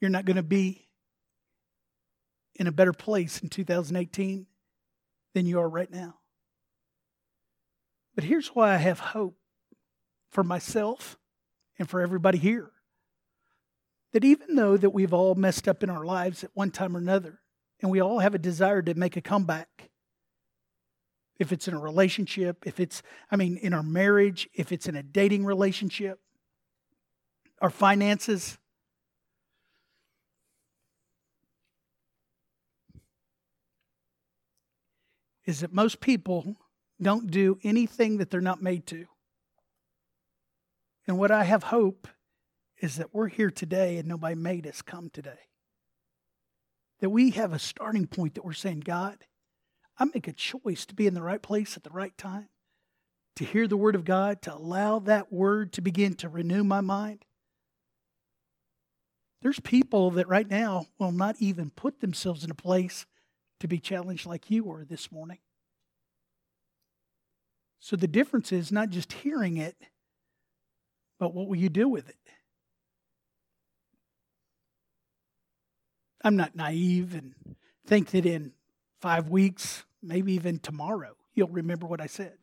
you're 0.00 0.10
not 0.10 0.24
going 0.24 0.36
to 0.36 0.42
be 0.42 0.86
in 2.54 2.66
a 2.66 2.72
better 2.72 2.92
place 2.92 3.40
in 3.40 3.48
2018 3.48 4.46
than 5.34 5.46
you 5.46 5.60
are 5.60 5.68
right 5.68 5.90
now. 5.90 6.16
But 8.14 8.24
here's 8.24 8.48
why 8.48 8.74
I 8.74 8.78
have 8.78 8.98
hope 8.98 9.36
for 10.30 10.44
myself 10.44 11.18
and 11.78 11.88
for 11.88 12.00
everybody 12.00 12.38
here. 12.38 12.70
That 14.12 14.24
even 14.24 14.56
though 14.56 14.76
that 14.76 14.90
we've 14.90 15.14
all 15.14 15.34
messed 15.34 15.68
up 15.68 15.82
in 15.82 15.90
our 15.90 16.04
lives 16.04 16.42
at 16.42 16.50
one 16.54 16.70
time 16.70 16.96
or 16.96 16.98
another, 16.98 17.40
and 17.82 17.90
we 17.90 18.00
all 18.00 18.18
have 18.18 18.34
a 18.34 18.38
desire 18.38 18.82
to 18.82 18.94
make 18.94 19.16
a 19.16 19.20
comeback, 19.20 19.90
if 21.38 21.52
it's 21.52 21.66
in 21.66 21.74
a 21.74 21.80
relationship, 21.80 22.64
if 22.66 22.78
it's, 22.78 23.02
I 23.30 23.36
mean, 23.36 23.56
in 23.56 23.72
our 23.72 23.82
marriage, 23.82 24.48
if 24.52 24.72
it's 24.72 24.86
in 24.86 24.96
a 24.96 25.02
dating 25.02 25.44
relationship, 25.44 26.20
our 27.62 27.70
finances, 27.70 28.58
is 35.46 35.60
that 35.60 35.72
most 35.72 36.00
people 36.00 36.56
don't 37.00 37.30
do 37.30 37.58
anything 37.62 38.18
that 38.18 38.30
they're 38.30 38.40
not 38.40 38.62
made 38.62 38.86
to. 38.86 39.06
And 41.06 41.18
what 41.18 41.30
I 41.30 41.44
have 41.44 41.64
hope 41.64 42.06
is 42.80 42.96
that 42.96 43.14
we're 43.14 43.28
here 43.28 43.50
today 43.50 43.96
and 43.96 44.06
nobody 44.06 44.34
made 44.34 44.66
us 44.66 44.82
come 44.82 45.10
today. 45.10 45.49
That 47.00 47.10
we 47.10 47.30
have 47.30 47.52
a 47.52 47.58
starting 47.58 48.06
point 48.06 48.34
that 48.34 48.44
we're 48.44 48.52
saying, 48.52 48.80
God, 48.80 49.24
I 49.98 50.04
make 50.04 50.28
a 50.28 50.32
choice 50.32 50.86
to 50.86 50.94
be 50.94 51.06
in 51.06 51.14
the 51.14 51.22
right 51.22 51.42
place 51.42 51.76
at 51.76 51.82
the 51.82 51.90
right 51.90 52.16
time, 52.16 52.48
to 53.36 53.44
hear 53.44 53.66
the 53.66 53.76
word 53.76 53.94
of 53.94 54.04
God, 54.04 54.42
to 54.42 54.54
allow 54.54 54.98
that 55.00 55.32
word 55.32 55.72
to 55.74 55.80
begin 55.80 56.14
to 56.16 56.28
renew 56.28 56.64
my 56.64 56.80
mind. 56.80 57.24
There's 59.42 59.60
people 59.60 60.10
that 60.12 60.28
right 60.28 60.48
now 60.48 60.86
will 60.98 61.12
not 61.12 61.36
even 61.38 61.70
put 61.70 62.00
themselves 62.00 62.44
in 62.44 62.50
a 62.50 62.54
place 62.54 63.06
to 63.60 63.68
be 63.68 63.78
challenged 63.78 64.26
like 64.26 64.50
you 64.50 64.64
were 64.64 64.84
this 64.84 65.10
morning. 65.10 65.38
So 67.78 67.96
the 67.96 68.06
difference 68.06 68.52
is 68.52 68.70
not 68.70 68.90
just 68.90 69.12
hearing 69.12 69.56
it, 69.56 69.76
but 71.18 71.34
what 71.34 71.48
will 71.48 71.56
you 71.56 71.70
do 71.70 71.88
with 71.88 72.08
it? 72.08 72.16
I'm 76.22 76.36
not 76.36 76.54
naive 76.54 77.14
and 77.14 77.34
think 77.86 78.10
that 78.10 78.26
in 78.26 78.52
five 79.00 79.28
weeks, 79.28 79.84
maybe 80.02 80.32
even 80.34 80.58
tomorrow, 80.58 81.16
you'll 81.34 81.48
remember 81.48 81.86
what 81.86 82.00
I 82.00 82.06
said. 82.06 82.36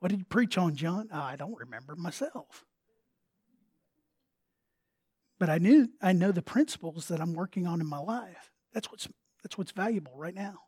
What 0.00 0.10
did 0.10 0.18
you 0.18 0.24
preach 0.24 0.56
on, 0.56 0.74
John? 0.74 1.08
Oh, 1.12 1.20
I 1.20 1.36
don't 1.36 1.56
remember 1.58 1.94
myself. 1.94 2.64
But 5.38 5.50
I 5.50 5.58
knew 5.58 5.88
I 6.02 6.12
know 6.12 6.32
the 6.32 6.42
principles 6.42 7.08
that 7.08 7.20
I'm 7.20 7.34
working 7.34 7.66
on 7.66 7.80
in 7.80 7.86
my 7.86 7.98
life. 7.98 8.50
That's 8.72 8.90
what's 8.90 9.08
that's 9.42 9.56
what's 9.56 9.72
valuable 9.72 10.12
right 10.16 10.34
now. 10.34 10.60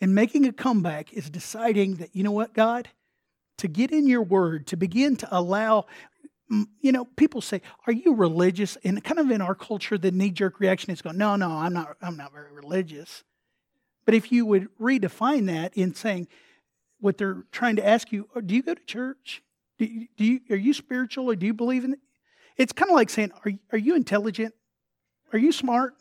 And 0.00 0.14
making 0.14 0.46
a 0.46 0.52
comeback 0.52 1.12
is 1.12 1.28
deciding 1.28 1.96
that, 1.96 2.14
you 2.14 2.22
know 2.22 2.30
what, 2.30 2.54
God, 2.54 2.88
to 3.58 3.68
get 3.68 3.90
in 3.90 4.06
your 4.06 4.22
word, 4.22 4.66
to 4.68 4.76
begin 4.76 5.16
to 5.16 5.28
allow, 5.30 5.86
you 6.80 6.92
know, 6.92 7.04
people 7.04 7.40
say, 7.40 7.60
Are 7.86 7.92
you 7.92 8.14
religious? 8.14 8.76
And 8.84 9.02
kind 9.02 9.18
of 9.18 9.30
in 9.30 9.40
our 9.40 9.54
culture, 9.54 9.98
the 9.98 10.10
knee 10.10 10.30
jerk 10.30 10.60
reaction 10.60 10.90
is 10.90 11.02
going, 11.02 11.18
No, 11.18 11.36
no, 11.36 11.50
I'm 11.50 11.72
not, 11.72 11.96
I'm 12.00 12.16
not 12.16 12.32
very 12.32 12.52
religious. 12.52 13.24
But 14.04 14.14
if 14.14 14.32
you 14.32 14.46
would 14.46 14.68
redefine 14.80 15.46
that 15.46 15.76
in 15.76 15.94
saying 15.94 16.28
what 17.00 17.18
they're 17.18 17.44
trying 17.52 17.76
to 17.76 17.86
ask 17.86 18.10
you, 18.10 18.28
oh, 18.34 18.40
do 18.40 18.54
you 18.54 18.62
go 18.62 18.74
to 18.74 18.84
church? 18.84 19.42
Do 19.78 19.84
you, 19.84 20.08
do 20.16 20.24
you 20.24 20.40
are 20.50 20.56
you 20.56 20.72
spiritual 20.72 21.30
or 21.30 21.36
do 21.36 21.46
you 21.46 21.54
believe 21.54 21.84
in 21.84 21.92
it? 21.92 21.98
It's 22.56 22.72
kind 22.72 22.90
of 22.90 22.96
like 22.96 23.10
saying, 23.10 23.32
Are, 23.44 23.52
are 23.72 23.78
you 23.78 23.94
intelligent? 23.94 24.54
Are 25.32 25.38
you 25.38 25.52
smart? 25.52 25.94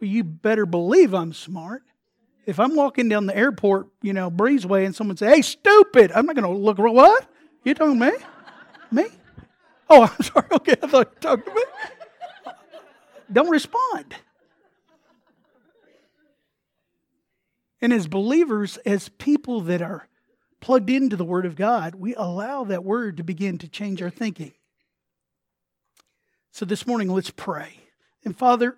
Well, 0.00 0.10
you 0.10 0.24
better 0.24 0.66
believe 0.66 1.14
I'm 1.14 1.32
smart. 1.32 1.82
If 2.44 2.58
I'm 2.58 2.74
walking 2.74 3.08
down 3.08 3.26
the 3.26 3.36
airport, 3.36 3.86
you 4.02 4.12
know, 4.12 4.30
breezeway, 4.30 4.84
and 4.84 4.94
someone 4.94 5.16
say, 5.16 5.28
"Hey, 5.28 5.42
stupid," 5.42 6.10
I'm 6.10 6.26
not 6.26 6.34
going 6.34 6.52
to 6.52 6.60
look. 6.60 6.78
What? 6.78 7.26
You 7.64 7.72
talking 7.72 8.00
me? 8.00 8.10
me? 8.90 9.04
Oh, 9.94 10.04
I'm 10.04 10.22
sorry. 10.22 10.46
Okay, 10.52 10.74
I 10.82 10.86
thought 10.86 11.12
you 11.22 11.30
were 11.30 11.36
talking. 11.36 11.54
Don't 13.30 13.50
respond. 13.50 14.14
And 17.82 17.92
as 17.92 18.06
believers, 18.06 18.78
as 18.86 19.10
people 19.10 19.60
that 19.62 19.82
are 19.82 20.08
plugged 20.60 20.88
into 20.88 21.16
the 21.16 21.26
Word 21.26 21.44
of 21.44 21.56
God, 21.56 21.94
we 21.96 22.14
allow 22.14 22.64
that 22.64 22.84
Word 22.84 23.18
to 23.18 23.22
begin 23.22 23.58
to 23.58 23.68
change 23.68 24.00
our 24.00 24.08
thinking. 24.08 24.52
So 26.52 26.64
this 26.64 26.86
morning, 26.86 27.08
let's 27.10 27.30
pray. 27.30 27.80
And 28.24 28.34
Father, 28.34 28.76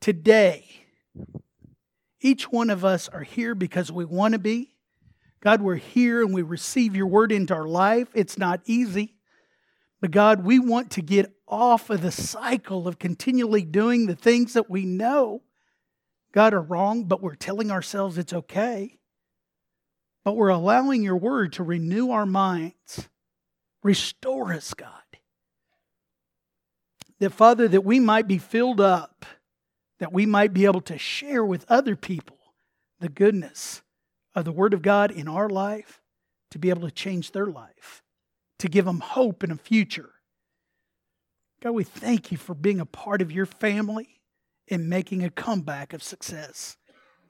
today, 0.00 0.66
each 2.20 2.52
one 2.52 2.70
of 2.70 2.84
us 2.84 3.08
are 3.08 3.22
here 3.22 3.56
because 3.56 3.90
we 3.90 4.04
want 4.04 4.32
to 4.34 4.38
be. 4.38 4.74
God, 5.40 5.60
we're 5.60 5.74
here 5.74 6.22
and 6.22 6.32
we 6.32 6.42
receive 6.42 6.94
your 6.94 7.08
Word 7.08 7.32
into 7.32 7.52
our 7.52 7.66
life. 7.66 8.08
It's 8.14 8.38
not 8.38 8.60
easy. 8.64 9.16
But 10.02 10.10
God, 10.10 10.44
we 10.44 10.58
want 10.58 10.90
to 10.90 11.00
get 11.00 11.32
off 11.48 11.88
of 11.88 12.02
the 12.02 12.12
cycle 12.12 12.86
of 12.86 12.98
continually 12.98 13.62
doing 13.62 14.04
the 14.04 14.16
things 14.16 14.52
that 14.52 14.68
we 14.68 14.84
know 14.84 15.40
God, 16.32 16.54
are 16.54 16.62
wrong, 16.62 17.04
but 17.04 17.22
we're 17.22 17.34
telling 17.34 17.70
ourselves 17.70 18.16
it's 18.16 18.32
okay. 18.32 18.98
But 20.24 20.34
we're 20.36 20.48
allowing 20.48 21.02
your 21.02 21.16
word 21.16 21.52
to 21.54 21.62
renew 21.62 22.10
our 22.10 22.26
minds. 22.26 23.08
Restore 23.82 24.52
us, 24.54 24.72
God. 24.72 24.88
That, 27.18 27.30
Father, 27.30 27.68
that 27.68 27.84
we 27.84 28.00
might 28.00 28.26
be 28.26 28.38
filled 28.38 28.80
up, 28.80 29.26
that 29.98 30.12
we 30.12 30.26
might 30.26 30.54
be 30.54 30.64
able 30.64 30.80
to 30.82 30.98
share 30.98 31.44
with 31.44 31.66
other 31.68 31.96
people 31.96 32.38
the 32.98 33.08
goodness 33.08 33.82
of 34.34 34.44
the 34.44 34.52
Word 34.52 34.74
of 34.74 34.82
God 34.82 35.10
in 35.10 35.28
our 35.28 35.48
life, 35.48 36.00
to 36.50 36.58
be 36.58 36.70
able 36.70 36.82
to 36.82 36.90
change 36.90 37.32
their 37.32 37.46
life, 37.46 38.01
to 38.62 38.68
give 38.68 38.84
them 38.84 39.00
hope 39.00 39.42
and 39.42 39.50
a 39.50 39.56
future. 39.56 40.10
God, 41.60 41.72
we 41.72 41.82
thank 41.82 42.30
you 42.30 42.38
for 42.38 42.54
being 42.54 42.78
a 42.78 42.86
part 42.86 43.20
of 43.20 43.32
your 43.32 43.44
family 43.44 44.20
and 44.68 44.88
making 44.88 45.24
a 45.24 45.30
comeback 45.30 45.92
of 45.92 46.00
success. 46.00 46.76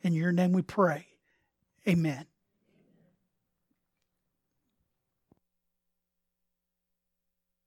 In 0.03 0.13
your 0.13 0.31
name 0.31 0.53
we 0.53 0.61
pray. 0.61 1.07
Amen. 1.89 2.27